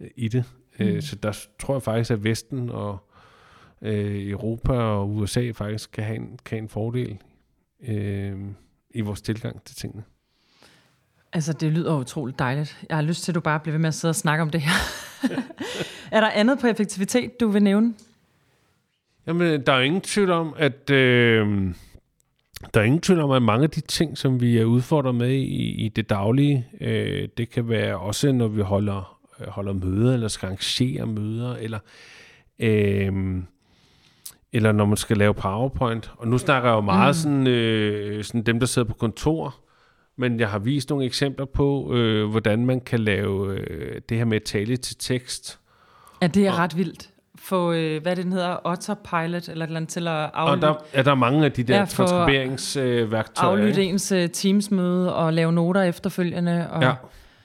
[0.00, 0.44] øh, i det.
[0.78, 0.86] Mm.
[0.86, 2.98] Øh, så der tror jeg faktisk, at Vesten og
[3.82, 7.18] øh, Europa og USA faktisk kan have en, kan have en fordel
[7.88, 8.38] øh,
[8.90, 10.04] i vores tilgang til tingene.
[11.32, 12.84] Altså, det lyder utroligt dejligt.
[12.88, 14.50] Jeg har lyst til, at du bare bliver ved med at sidde og snakke om
[14.50, 14.72] det her.
[16.16, 17.94] er der andet på effektivitet, du vil nævne?
[19.26, 20.90] Jamen, der er ingen tvivl om, at...
[20.90, 21.74] Øh,
[22.74, 25.30] der er ingen tvivl om, at mange af de ting, som vi er udfordret med
[25.30, 30.14] i, i det daglige, øh, det kan være også, når vi holder, øh, holder møder,
[30.14, 31.78] eller skal arrangere møder, eller,
[32.58, 33.42] øh,
[34.52, 36.12] eller når man skal lave PowerPoint.
[36.16, 37.20] Og nu snakker jeg jo meget mm.
[37.20, 39.54] sådan, øh, sådan dem, der sidder på kontor,
[40.18, 44.24] men jeg har vist nogle eksempler på, øh, hvordan man kan lave øh, det her
[44.24, 45.58] med tale til tekst.
[46.22, 49.76] Ja, det er og, ret vildt få, øh, hvad den hedder, Autopilot, eller et eller
[49.76, 50.68] andet til at aflytte.
[50.68, 53.52] Og der er der mange af de der ja, transkriberingsværktøjer.
[53.52, 56.70] Øh, aflytte ens uh, Teams-møde og lave noter efterfølgende.
[56.70, 56.82] Og...
[56.82, 56.94] Ja,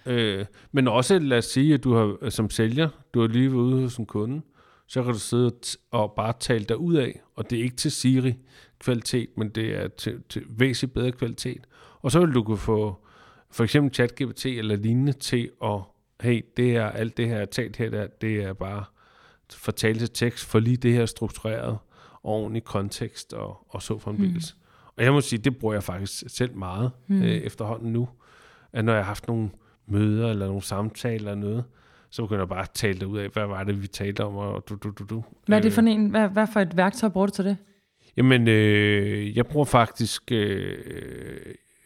[0.05, 3.61] øh, men også lad os sige, at du har som sælger, du har lige været
[3.61, 4.41] ude hos en kunde,
[4.87, 5.51] så kan du sidde
[5.91, 8.33] og bare tale dig ud af, og det er ikke til Siri
[8.79, 11.67] kvalitet, men det er til, til væsentligt bedre kvalitet.
[12.01, 12.97] Og så vil du kunne få
[13.51, 15.79] for eksempel ChatGPT eller lignende til at,
[16.21, 18.83] hey, det er alt det her talt her, der, det er bare
[19.75, 21.77] tale til tekst, for lige det her struktureret,
[22.23, 24.55] ordentlig kontekst og, og så fremdeles.
[24.55, 24.61] Mm.
[24.97, 27.21] Og jeg må sige, det bruger jeg faktisk selv meget mm.
[27.21, 28.09] øh, efterhånden nu,
[28.73, 29.49] at når jeg har haft nogle
[29.87, 31.63] møder eller nogle samtaler eller noget,
[32.09, 34.35] så begynder jeg bare at tale det ud af, hvad var det, vi talte om,
[34.35, 35.23] og du, du, du, du.
[35.47, 37.57] Hvad er det for en, hvad, hvad for et værktøj bruger du til det?
[38.17, 40.77] Jamen, øh, jeg bruger faktisk, øh,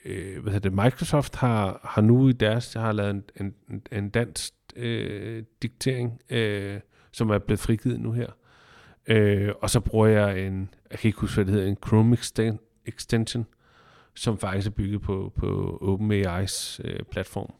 [0.05, 4.09] øh, hvad hedder det, Microsoft har, har nu i deres, har lavet en, en, en
[4.09, 6.79] dansk øh, diktering, øh,
[7.11, 8.27] som er blevet frigivet nu her.
[9.07, 12.17] Øh, og så bruger jeg en, jeg kan ikke huske, hvad det hedder, en Chrome
[12.85, 13.45] extension,
[14.15, 17.53] som faktisk er bygget på, på OpenAI's øh, platform.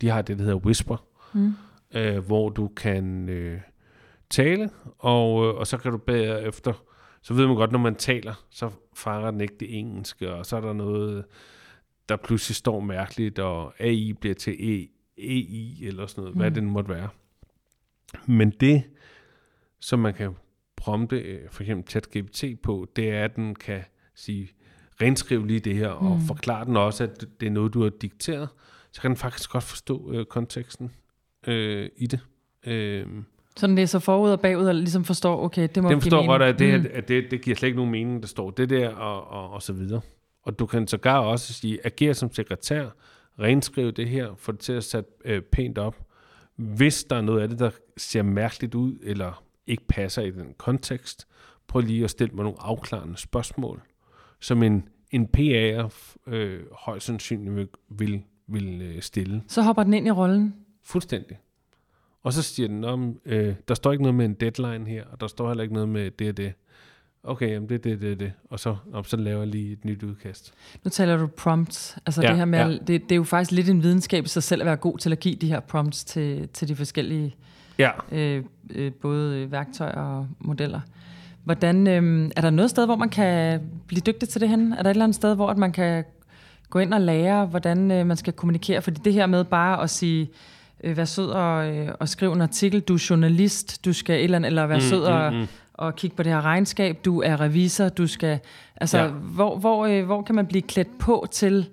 [0.00, 0.96] De har det, der hedder Whisper,
[1.34, 1.52] mm.
[1.94, 3.60] øh, hvor du kan øh,
[4.30, 6.72] tale, og, øh, og så kan du bagefter,
[7.22, 10.56] så ved man godt, når man taler, så fanger den ikke det engelske, og så
[10.56, 11.24] er der noget,
[12.08, 14.88] der pludselig står mærkeligt, og AI bliver til e,
[15.18, 16.40] EI, eller sådan noget, mm.
[16.40, 17.08] hvad det måtte være.
[18.26, 18.82] Men det,
[19.80, 20.34] som man kan
[20.76, 23.80] prompte øh, for eksempel ChatGPT på, det er, at den kan
[24.14, 24.48] sige,
[25.02, 26.26] renskrive lige det her, og mm.
[26.26, 28.48] forklare den også, at det er noget, du har dikteret,
[28.92, 30.90] så kan den faktisk godt forstå øh, konteksten
[31.46, 32.20] øh, i det.
[32.66, 33.06] Øh,
[33.56, 36.42] så den læser forud og bagud, og ligesom forstår, okay, det må Den forstår godt,
[36.42, 36.86] at, det, mm.
[36.92, 39.62] at det, det giver slet ikke nogen mening, der står det der, og, og, og
[39.62, 40.00] så videre.
[40.48, 42.88] Og du kan sågar også sige, agere som sekretær,
[43.38, 45.96] renskrive det her, få det til at sætte øh, pænt op.
[46.56, 50.54] Hvis der er noget af det, der ser mærkeligt ud, eller ikke passer i den
[50.58, 51.26] kontekst,
[51.66, 53.82] prøv lige at stille mig nogle afklarende spørgsmål,
[54.40, 59.42] som en, en PA'er øh, højst sandsynligt vil, vil, vil øh, stille.
[59.48, 60.54] Så hopper den ind i rollen?
[60.84, 61.38] Fuldstændig.
[62.22, 65.20] Og så siger den, om, øh, der står ikke noget med en deadline her, og
[65.20, 66.52] der står heller ikke noget med det og det.
[67.28, 68.32] Okay, jamen det, det, det, det.
[68.50, 70.54] Og så, og så laver jeg lige et nyt udkast.
[70.84, 71.98] Nu taler du prompts.
[72.06, 72.72] Altså ja, det her med, ja.
[72.72, 75.12] det, det er jo faktisk lidt en videnskab i sig selv at være god til
[75.12, 77.36] at give de her prompts til, til de forskellige
[77.78, 77.90] ja.
[78.12, 80.80] øh, øh, både værktøjer og modeller.
[81.44, 84.72] Hvordan, øh, er der noget sted, hvor man kan blive dygtig til det hen?
[84.72, 86.04] Er der et eller andet sted, hvor man kan
[86.70, 88.82] gå ind og lære, hvordan øh, man skal kommunikere?
[88.82, 90.30] Fordi det her med bare at sige,
[90.84, 94.24] øh, vær sød og, øh, og skrive en artikel, du er journalist, du skal et
[94.24, 95.46] eller andet, eller vær mm, sød og, mm,
[95.78, 98.38] og kigge på det her regnskab, du er revisor, du skal...
[98.76, 99.08] Altså, ja.
[99.08, 101.68] hvor, hvor, øh, hvor kan man blive klædt på til...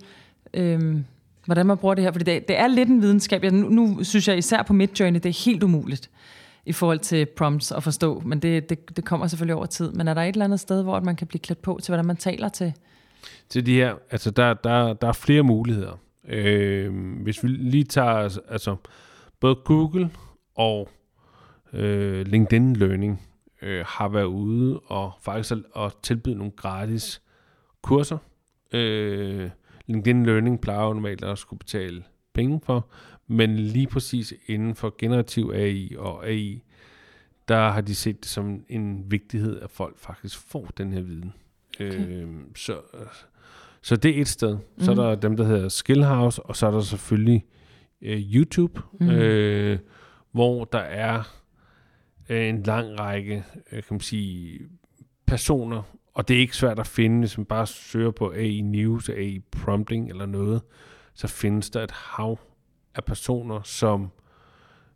[0.53, 0.97] Øh,
[1.45, 2.11] hvordan man bruger det her.
[2.11, 3.43] Fordi det, det er lidt en videnskab.
[3.43, 6.09] Jeg, nu, nu synes jeg især på Midjourney, det er helt umuligt
[6.65, 9.91] i forhold til prompts at forstå, men det, det, det kommer selvfølgelig over tid.
[9.91, 12.05] Men er der et eller andet sted, hvor man kan blive klædt på til, hvordan
[12.05, 12.73] man taler til?
[13.49, 15.99] Til de her, altså der, der, der er flere muligheder.
[16.27, 16.93] Øh,
[17.23, 18.75] hvis vi lige tager, altså
[19.39, 20.09] både Google
[20.55, 20.89] og
[21.73, 23.21] øh, LinkedIn Learning
[23.65, 27.21] øh, har været ude og faktisk at, at tilbyde nogle gratis
[27.81, 28.17] kurser,
[28.73, 29.49] øh,
[29.85, 32.03] LinkedIn Learning plejer jo normalt at skulle betale
[32.33, 32.89] penge for,
[33.27, 36.63] men lige præcis inden for generativ AI og AI,
[37.47, 41.33] der har de set det som en vigtighed, at folk faktisk får den her viden.
[41.75, 42.23] Okay.
[42.23, 42.77] Øh, så,
[43.81, 44.53] så det er et sted.
[44.53, 44.83] Mm.
[44.83, 47.45] Så er der dem, der hedder Skillhouse, og så er der selvfølgelig
[48.01, 49.09] øh, YouTube, mm.
[49.09, 49.79] øh,
[50.31, 51.23] hvor der er
[52.29, 54.59] øh, en lang række øh, kan man sige,
[55.25, 55.83] personer
[56.15, 59.39] og det er ikke svært at finde, hvis man bare søger på AI News, AI
[59.51, 60.61] Prompting eller noget,
[61.13, 62.39] så findes der et hav
[62.95, 64.11] af personer, som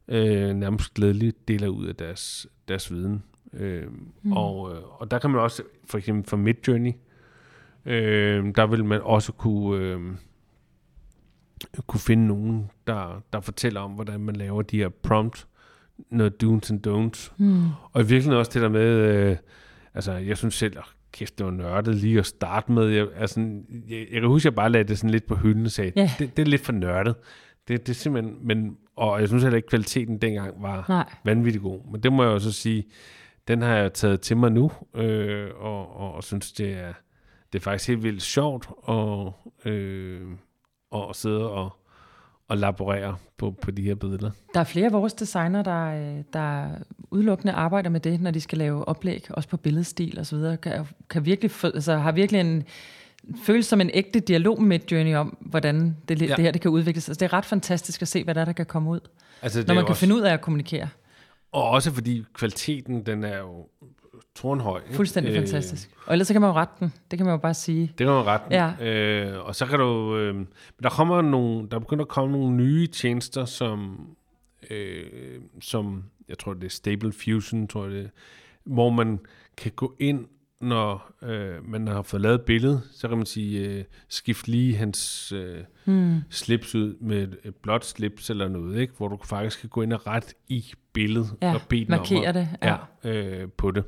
[0.07, 3.23] øh, nærmest glædeligt deler ud af deres, deres viden.
[3.53, 3.87] Øh,
[4.21, 4.31] mm.
[4.31, 6.93] og, øh, og der kan man også, for eksempel for Midjourney,
[7.85, 10.01] øh, der vil man også kunne, øh,
[11.87, 15.47] kunne finde nogen, der, der fortæller om, hvordan man laver de her prompt,
[16.11, 17.31] noget do's and don'ts.
[17.37, 17.63] Mm.
[17.91, 19.37] Og i virkeligheden også det der med, øh,
[19.93, 22.87] altså jeg synes selv, oh, kæft, det var nørdet lige at starte med.
[22.87, 23.39] Jeg, altså,
[23.89, 25.91] jeg, jeg kan huske, at jeg bare lagde det sådan lidt på hylden og sagde,
[25.97, 26.09] yeah.
[26.19, 27.15] det, det er lidt for nørdet.
[27.67, 31.13] Det, det er simpelthen, men, og jeg synes heller ikke, at kvaliteten dengang var Nej.
[31.23, 31.91] vanvittig god.
[31.91, 32.83] Men det må jeg også sige,
[33.47, 36.93] den har jeg taget til mig nu, øh, og, og, og synes, det er,
[37.53, 40.21] det er faktisk helt vildt sjovt at, øh,
[40.93, 41.78] at sidde og,
[42.49, 44.31] og laborere på, på de her billeder.
[44.53, 46.67] Der er flere af vores designer, der, der
[47.11, 50.57] udelukkende arbejder med det, når de skal lave oplæg, også på billedstil og så videre,
[50.57, 52.63] kan, kan virkelig, altså, har virkelig en,
[53.43, 56.27] føles som en ægte dialog med Journey om, hvordan det, ja.
[56.27, 57.09] det her det kan udvikles.
[57.09, 58.99] Altså, det er ret fantastisk at se, hvad der, er, der kan komme ud,
[59.41, 60.87] altså, når man kan også, finde ud af at kommunikere.
[61.51, 63.67] Og også fordi kvaliteten, den er jo
[64.41, 64.79] tårnhøj.
[64.79, 64.95] Ikke?
[64.95, 65.89] Fuldstændig øh, fantastisk.
[66.05, 66.93] Og ellers så kan man jo rette den.
[67.11, 67.81] Det kan man jo bare sige.
[67.81, 68.53] Det kan man jo rette den.
[68.53, 68.85] Ja.
[68.85, 70.17] Øh, og så kan du...
[70.17, 70.47] Øh, men
[70.83, 71.67] der kommer nogle...
[71.71, 73.99] Der begynder at komme nogle nye tjenester, som...
[74.69, 75.03] Øh,
[75.61, 78.09] som jeg tror, det er Stable Fusion, tror jeg det
[78.69, 79.19] hvor man
[79.57, 80.25] kan gå ind
[80.61, 84.75] når øh, man har fået lavet et billede, så kan man sige, øh, skift lige
[84.75, 86.21] hans øh, hmm.
[86.29, 88.93] slips ud med et blåt slips eller noget, ikke?
[88.97, 92.47] hvor du faktisk kan gå ind og ret i billedet ja, og bede markere det
[92.63, 92.77] ja.
[93.03, 93.83] Ja, øh, på det.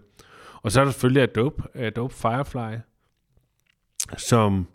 [0.62, 2.78] Og så er der selvfølgelig Adobe, Adobe Firefly,
[4.18, 4.68] som,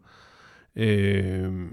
[0.77, 1.67] øh,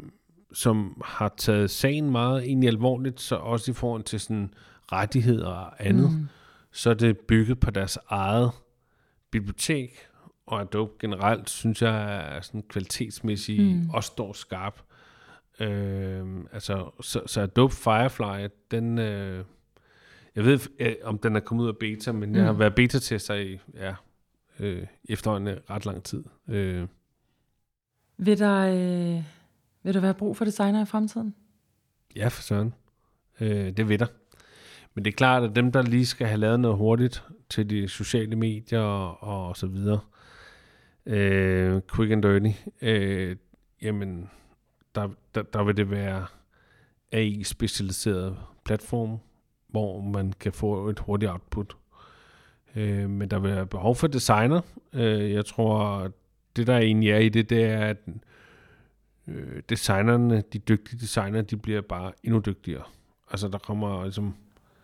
[0.54, 4.54] som har taget sagen meget egentlig alvorligt, så også i forhold til sådan
[4.92, 6.28] rettigheder og andet, mm.
[6.72, 8.52] så er det bygget på deres eget
[9.32, 10.08] bibliotek,
[10.46, 13.90] og Adobe generelt, synes jeg, er sådan kvalitetsmæssigt mm.
[13.90, 14.82] også står skarp.
[15.60, 18.98] Øh, altså, så, så Adobe Firefly, den...
[18.98, 19.46] Øh,
[20.36, 22.36] jeg ved, øh, om den er kommet ud af beta, men mm.
[22.36, 23.96] jeg har været beta-tester i ja,
[24.60, 26.24] øh, efterhånden ret lang tid.
[26.48, 26.88] Øh.
[28.18, 29.24] Vil, der, øh,
[29.84, 31.36] vil der være brug for designer i fremtiden?
[32.16, 32.74] Ja, for søren.
[33.40, 34.06] Øh, det vil der.
[34.94, 37.88] Men det er klart, at dem, der lige skal have lavet noget hurtigt til de
[37.88, 40.00] sociale medier og, og så videre,
[41.06, 43.36] øh, quick and dirty, øh,
[43.82, 44.30] jamen,
[44.96, 46.26] der, der, der vil det være
[47.12, 49.20] AI-specialiseret platform,
[49.74, 51.76] hvor man kan få et hurtigt output.
[52.76, 54.62] Øh, men der vil være behov for designer.
[54.94, 56.08] Øh, jeg tror,
[56.56, 57.98] det der egentlig er i det, det er, at
[59.28, 62.84] øh, designerne, de dygtige designer, de bliver bare endnu dygtigere.
[63.32, 64.36] Altså der kommer ligesom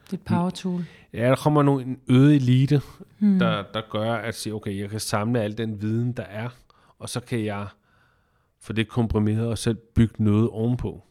[0.06, 0.86] det er et power tool.
[1.14, 2.82] Ja, der kommer nogle, en øget elite,
[3.20, 3.40] hmm.
[3.40, 6.50] der, der gør at sige, okay, jeg kan samle al den viden, der er,
[7.00, 7.68] og så kan jeg
[8.60, 11.04] få det komprimeret og selv bygge noget ovenpå.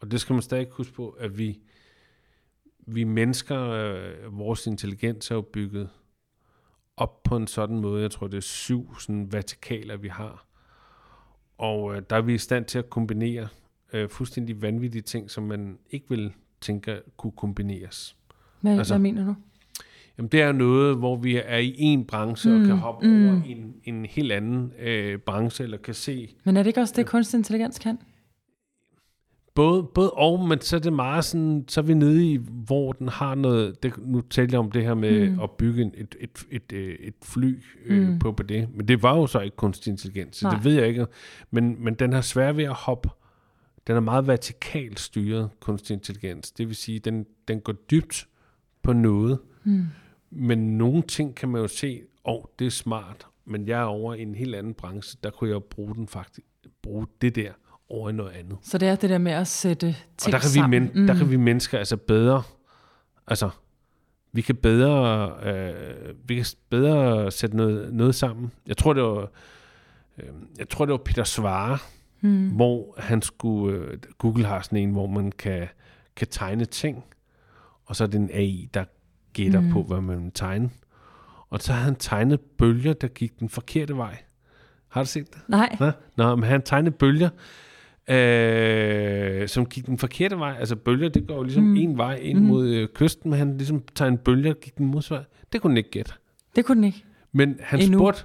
[0.00, 1.58] Og det skal man stadig huske på, at vi,
[2.88, 5.88] vi mennesker, øh, vores intelligens er jo bygget
[6.96, 10.46] op på en sådan måde, jeg tror det er syv sådan vertikaler, vi har.
[11.58, 13.48] Og øh, der er vi i stand til at kombinere
[13.92, 18.16] øh, fuldstændig vanvittige ting, som man ikke vil tænke kunne kombineres.
[18.60, 19.34] Hvad, altså, hvad mener du?
[20.18, 23.28] Jamen, det er noget, hvor vi er i en branche mm, og kan hoppe mm.
[23.28, 26.34] over i en, en helt anden øh, branche, eller kan se...
[26.44, 27.98] Men er det ikke også det, kunstig intelligens kan?
[29.54, 32.92] Både, både og, men så er det meget sådan, så er vi nede i, hvor
[32.92, 35.40] den har noget, det, nu taler jeg om det her med mm.
[35.40, 38.18] at bygge et, et, et, et, øh, et fly øh, mm.
[38.18, 40.54] på, på det, men det var jo så ikke kunstig intelligens, så Nej.
[40.54, 41.06] det ved jeg ikke,
[41.50, 43.08] men, men den har svært ved at hoppe,
[43.86, 48.28] den er meget vertikalt styret, kunstig intelligens, det vil sige, den, den går dybt,
[48.82, 49.38] på noget.
[49.64, 49.84] Mm.
[50.30, 53.84] Men nogle ting kan man jo se, åh, oh, det er smart, men jeg er
[53.84, 56.46] over i en helt anden branche, der kunne jeg bruge den faktisk,
[56.82, 57.52] bruge det der
[57.90, 58.58] over i noget andet.
[58.62, 59.86] Så det er det der med at sætte
[60.16, 60.82] ting Og der kan, sammen.
[60.82, 61.06] vi, men, mm.
[61.06, 62.42] der kan vi mennesker altså bedre,
[63.26, 63.50] altså,
[64.32, 68.52] vi kan bedre, øh, vi kan bedre sætte noget, noget sammen.
[68.66, 69.28] Jeg tror, det var,
[70.18, 70.28] øh,
[70.58, 71.78] jeg tror, det var Peter Svare,
[72.20, 72.48] mm.
[72.48, 75.68] hvor han skulle, øh, Google har sådan en, hvor man kan,
[76.16, 77.04] kan tegne ting,
[77.84, 78.84] og så er det en AI, der
[79.32, 79.70] gætter mm.
[79.70, 80.70] på, hvad man vil tegne.
[81.50, 84.16] Og så har han tegnet bølger, der gik den forkerte vej.
[84.88, 85.42] Har du set det?
[85.48, 85.76] Nej.
[85.80, 87.30] Nå, Nå men han tegnede bølger,
[88.10, 90.56] øh, som gik den forkerte vej.
[90.58, 91.76] Altså bølger, det går jo ligesom mm.
[91.76, 92.44] en vej ind mm.
[92.44, 95.24] mod øh, kysten, men han ligesom tegnede bølger, gik den modsvej.
[95.52, 96.12] Det kunne den ikke gætte.
[96.56, 97.04] Det kunne den ikke.
[97.32, 97.98] Men han endnu.
[97.98, 98.24] spurgte,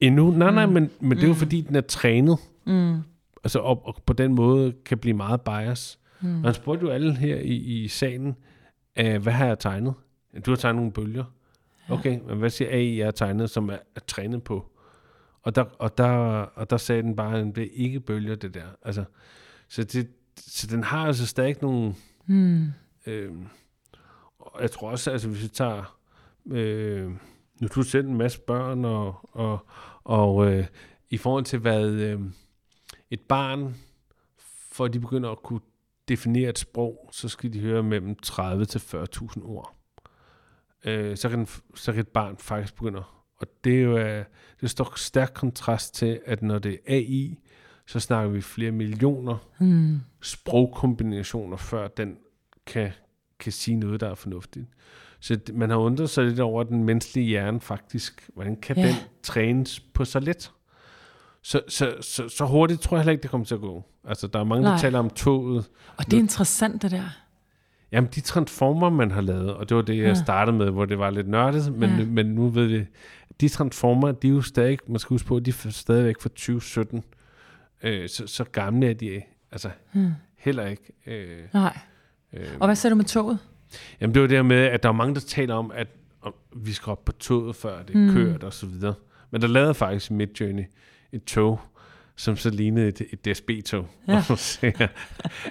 [0.00, 0.72] endnu, nej, nej, mm.
[0.72, 1.38] men, men det er jo mm.
[1.38, 2.38] fordi, den er trænet.
[2.66, 2.96] Mm.
[3.44, 5.98] Altså, og, og på den måde kan blive meget bias.
[6.20, 6.36] Mm.
[6.36, 8.36] Og han spurgte jo alle her i, i salen,
[8.96, 9.94] Æh, hvad har jeg tegnet?
[10.46, 11.24] Du har tegnet nogle bølger.
[11.88, 14.70] Okay, men hvad siger AI, jeg har tegnet, som er, er trænet på?
[15.44, 16.08] Og der, og, der,
[16.54, 18.66] og der sagde den bare, at det ikke bølger, det der.
[18.82, 19.04] Altså,
[19.68, 21.94] så, det, så den har altså stadig nogle...
[22.26, 22.72] Hmm.
[23.06, 23.32] Øh,
[24.38, 25.98] og jeg tror også, altså hvis vi tager...
[26.46, 27.10] Øh,
[27.60, 29.66] Nu du selv en masse børn, og, og,
[30.04, 30.66] og øh,
[31.10, 32.20] i forhold til hvad øh,
[33.10, 33.76] et barn,
[34.72, 35.60] for at de begynder at kunne
[36.08, 39.74] definere et sprog, så skal de høre mellem 30 til 40.000 ord.
[40.84, 43.02] Øh, så, kan, så kan et barn faktisk begynde
[43.44, 44.24] og det er jo øh,
[44.60, 47.38] det står stærk kontrast til, at når det er AI,
[47.86, 50.00] så snakker vi flere millioner mm.
[50.22, 52.16] sprogkombinationer, før den
[52.66, 52.90] kan,
[53.38, 54.66] kan sige noget, der er fornuftigt.
[55.20, 58.30] Så man har undret sig lidt over den menneskelige hjerne faktisk.
[58.34, 58.86] Hvordan kan ja.
[58.86, 60.52] den trænes på så let?
[61.42, 63.84] Så, så, så, så hurtigt tror jeg heller ikke, det kommer til at gå.
[64.04, 64.72] Altså, der er mange, Nej.
[64.72, 65.70] der taler om toget.
[65.96, 67.23] Og det er interessant, det der.
[67.94, 70.14] Jamen, de transformer, man har lavet, og det var det, jeg ja.
[70.14, 72.04] startede med, hvor det var lidt nørdet, men, ja.
[72.04, 72.86] men nu ved vi,
[73.40, 77.04] de transformer, de er jo stadig, man skal huske på, de er stadigvæk fra 2017.
[77.82, 79.22] Øh, så, så gamle er de
[79.52, 80.10] altså hmm.
[80.38, 80.92] heller ikke.
[81.06, 81.78] Øh, Nej.
[82.32, 83.38] Øh, og hvad siger du med toget?
[84.00, 85.88] Jamen, det var det med, at der er mange, der taler om, at
[86.22, 88.12] om, vi skal op på toget, før det er hmm.
[88.12, 88.94] kørt og så videre.
[89.30, 90.64] Men der lavede faktisk Midjourney
[91.12, 91.60] et tog,
[92.16, 93.86] som så lignede et, et DSB-tog.
[94.08, 94.16] Ja.
[94.30, 94.38] Og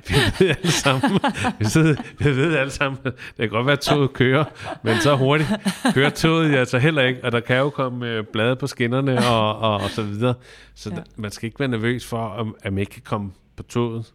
[0.09, 1.19] vi ved alle sammen,
[1.59, 4.45] vi, sidder, vi ved alle sammen, det kan godt være, at toget kører,
[4.83, 5.49] men så hurtigt
[5.93, 9.59] kører toget altså heller ikke, og der kan jo komme øh, blade på skinnerne og,
[9.59, 10.33] og, og så videre.
[10.75, 11.01] Så ja.
[11.15, 14.13] man skal ikke være nervøs for, om, at man ikke kan komme på toget.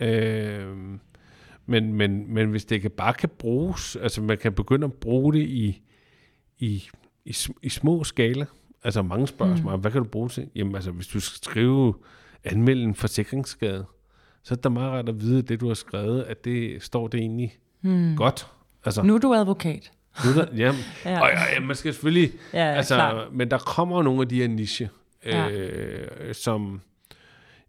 [0.00, 0.66] Øh,
[1.66, 5.32] men, men, men hvis det kan, bare kan bruges, altså man kan begynde at bruge
[5.32, 5.82] det i,
[6.58, 6.88] i,
[7.24, 8.46] i, i små skala,
[8.84, 9.74] altså mange spørgsmål.
[9.74, 9.80] Mm.
[9.80, 10.48] Hvad kan du bruge til?
[10.54, 11.94] Jamen altså, hvis du skal skrive,
[12.44, 13.84] anmelde en forsikringsskade,
[14.42, 17.08] så er det meget rart at vide, at det du har skrevet, at det står
[17.08, 18.16] det egentlig mm.
[18.16, 18.46] godt.
[18.84, 19.92] Altså, nu er du advokat.
[20.24, 21.20] Nu er der, jamen, ja.
[21.20, 23.28] Og, ja, man skal selvfølgelig, ja, altså, klar.
[23.32, 24.90] men der kommer nogle af de her niche,
[25.26, 25.48] ja.
[25.50, 26.80] øh, som,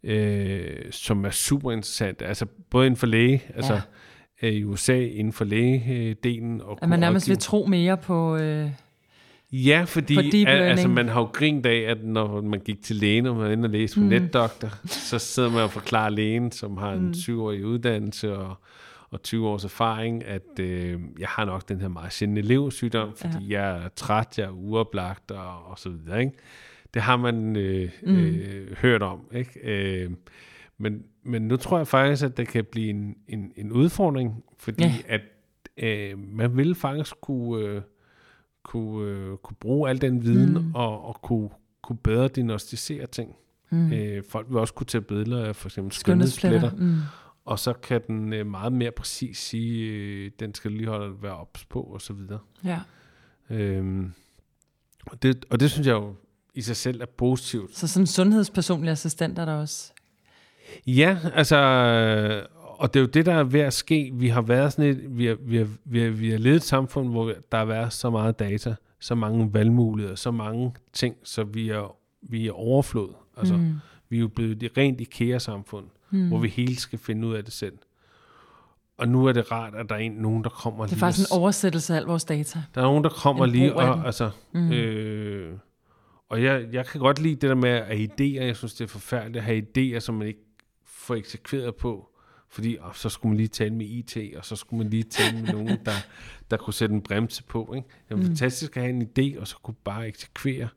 [0.04, 2.26] øh, som er super interessante.
[2.26, 3.82] Altså både inden for læge, altså
[4.42, 4.48] ja.
[4.48, 6.62] øh, i USA inden for lægedelen.
[6.62, 8.38] Og at man nærmest vil tro mere på...
[8.38, 8.70] Øh
[9.52, 12.96] Ja, fordi for al, altså, man har jo grint af, at når man gik til
[12.96, 14.08] lægen, og man er inde og læse på mm.
[14.08, 17.12] netdoktor, så sidder man og forklarer lægen, som har en mm.
[17.12, 18.56] 20-årig uddannelse og,
[19.10, 23.46] og 20 års erfaring, at øh, jeg har nok den her meget sjældne elevsygdom, fordi
[23.48, 23.62] ja.
[23.62, 26.20] jeg er træt, jeg er uoplagt og, og så videre.
[26.20, 26.34] Ikke?
[26.94, 28.18] Det har man øh, mm.
[28.18, 29.20] øh, hørt om.
[29.34, 29.60] Ikke?
[29.64, 30.12] Øh,
[30.78, 34.84] men, men nu tror jeg faktisk, at det kan blive en, en, en udfordring, fordi
[34.84, 34.94] ja.
[35.08, 35.22] at
[35.78, 37.66] øh, man vil faktisk kunne...
[37.66, 37.82] Øh,
[38.64, 40.76] kunne, øh, kunne bruge al den viden mm.
[40.76, 41.50] og, og kunne,
[41.82, 43.36] kunne bedre diagnostisere ting.
[43.70, 43.94] Mm.
[43.94, 46.98] Øh, folk vil også kunne tage billeder af for eksempel skønhedspletter, mm.
[47.46, 51.38] og så kan den øh, meget mere præcis sige, øh, den skal lige holde være
[51.38, 52.40] ops på og så videre.
[52.64, 52.80] Ja.
[53.50, 54.14] Øhm,
[55.06, 56.16] og, det, og det synes jeg jo
[56.54, 57.78] i sig selv er positivt.
[57.78, 59.94] Så som sundhedspersonlig assistent er der også?
[60.88, 61.58] Ja, altså
[62.80, 64.12] og det er jo det, der er ved at ske.
[64.14, 66.64] Vi har været sådan et, vi har, vi har, vi har, vi har levet et
[66.64, 71.44] samfund, hvor der har været så meget data, så mange valgmuligheder, så mange ting, så
[71.44, 73.14] vi er, vi er overflod.
[73.38, 73.74] Altså, mm.
[74.10, 76.28] vi er jo blevet et rent IKEA-samfund, mm.
[76.28, 77.74] hvor vi hele skal finde ud af det selv.
[78.98, 80.90] Og nu er det rart, at der er en, nogen, der kommer lige...
[80.90, 82.64] Det er faktisk en oversættelse af al vores data.
[82.76, 84.06] Der er nogen, der kommer lige og...
[84.06, 84.72] Altså, mm.
[84.72, 85.58] øh,
[86.30, 88.44] og jeg, jeg kan godt lide det der med at have idéer.
[88.44, 90.46] Jeg synes, det er forfærdeligt at have idéer, som man ikke
[90.86, 92.09] får eksekveret på.
[92.52, 95.42] Fordi og så skulle man lige tale med IT, og så skulle man lige tale
[95.42, 95.92] med nogen, der,
[96.52, 97.74] der kunne sætte en bremse på.
[97.76, 97.88] Ikke?
[98.08, 98.26] Det er mm.
[98.26, 100.68] fantastisk at have en idé, og så kunne bare eksekvere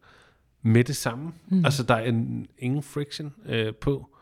[0.63, 1.33] med det samme.
[1.49, 1.65] Mm.
[1.65, 4.17] Altså, der er en, ingen friction øh, på.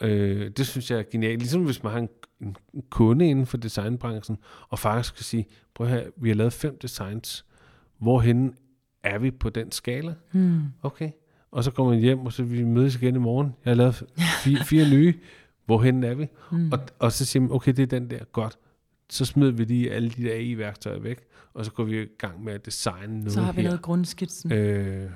[0.00, 1.38] Øh, det synes jeg er genialt.
[1.38, 2.08] Ligesom hvis man har en,
[2.40, 6.52] en, en kunde inden for designbranchen, og faktisk kan sige, prøv her, vi har lavet
[6.52, 7.44] fem designs.
[7.98, 8.54] Hvorhen
[9.02, 10.14] er vi på den skala?
[10.32, 10.62] Mm.
[10.82, 11.10] Okay.
[11.50, 13.54] Og så kommer man hjem, og så vi mødes igen i morgen.
[13.64, 14.04] Jeg har lavet
[14.44, 15.14] fire, fire nye
[15.70, 16.28] hvorhen er vi?
[16.52, 16.72] Mm.
[16.72, 18.58] Og, og så siger man, okay, det er den der, godt.
[19.10, 21.18] Så smider vi lige alle de der AI-værktøjer væk,
[21.54, 23.68] og så går vi i gang med at designe noget Så har vi her.
[23.68, 24.52] lavet grundskitsen.
[24.52, 25.10] Øh,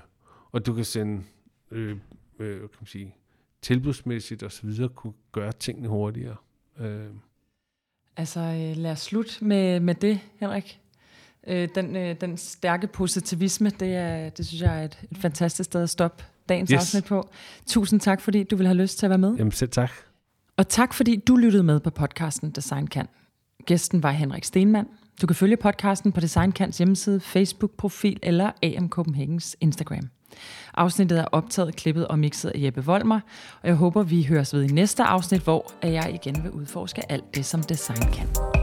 [0.53, 1.23] og du kan sende,
[1.71, 1.97] øh,
[2.39, 3.15] øh, kan man sige,
[3.63, 6.37] tilbudsmæssigt og så videre, kunne gøre tingene hurtigere.
[6.81, 7.07] Øh.
[8.17, 10.81] Altså, øh, lad os slutte med, med det, Henrik.
[11.47, 15.67] Øh, den, øh, den stærke positivisme, det, er, det synes jeg er et, et fantastisk
[15.67, 16.77] sted at stoppe dagens yes.
[16.81, 17.29] afsnit på.
[17.67, 19.35] Tusind tak, fordi du vil have lyst til at være med.
[19.37, 19.91] Jamen selv tak.
[20.57, 23.07] Og tak fordi du lyttede med på podcasten Design Kan.
[23.67, 24.89] Gæsten var Henrik Stenmann.
[25.23, 30.09] Du kan følge podcasten på Design Kans hjemmeside, Facebook-profil eller AM Copenhagens Instagram.
[30.75, 33.21] Afsnittet er optaget, klippet og mixet af Jeppe Volmer,
[33.63, 37.35] og jeg håber, vi høres ved i næste afsnit, hvor jeg igen vil udforske alt
[37.35, 38.54] det, som design kan.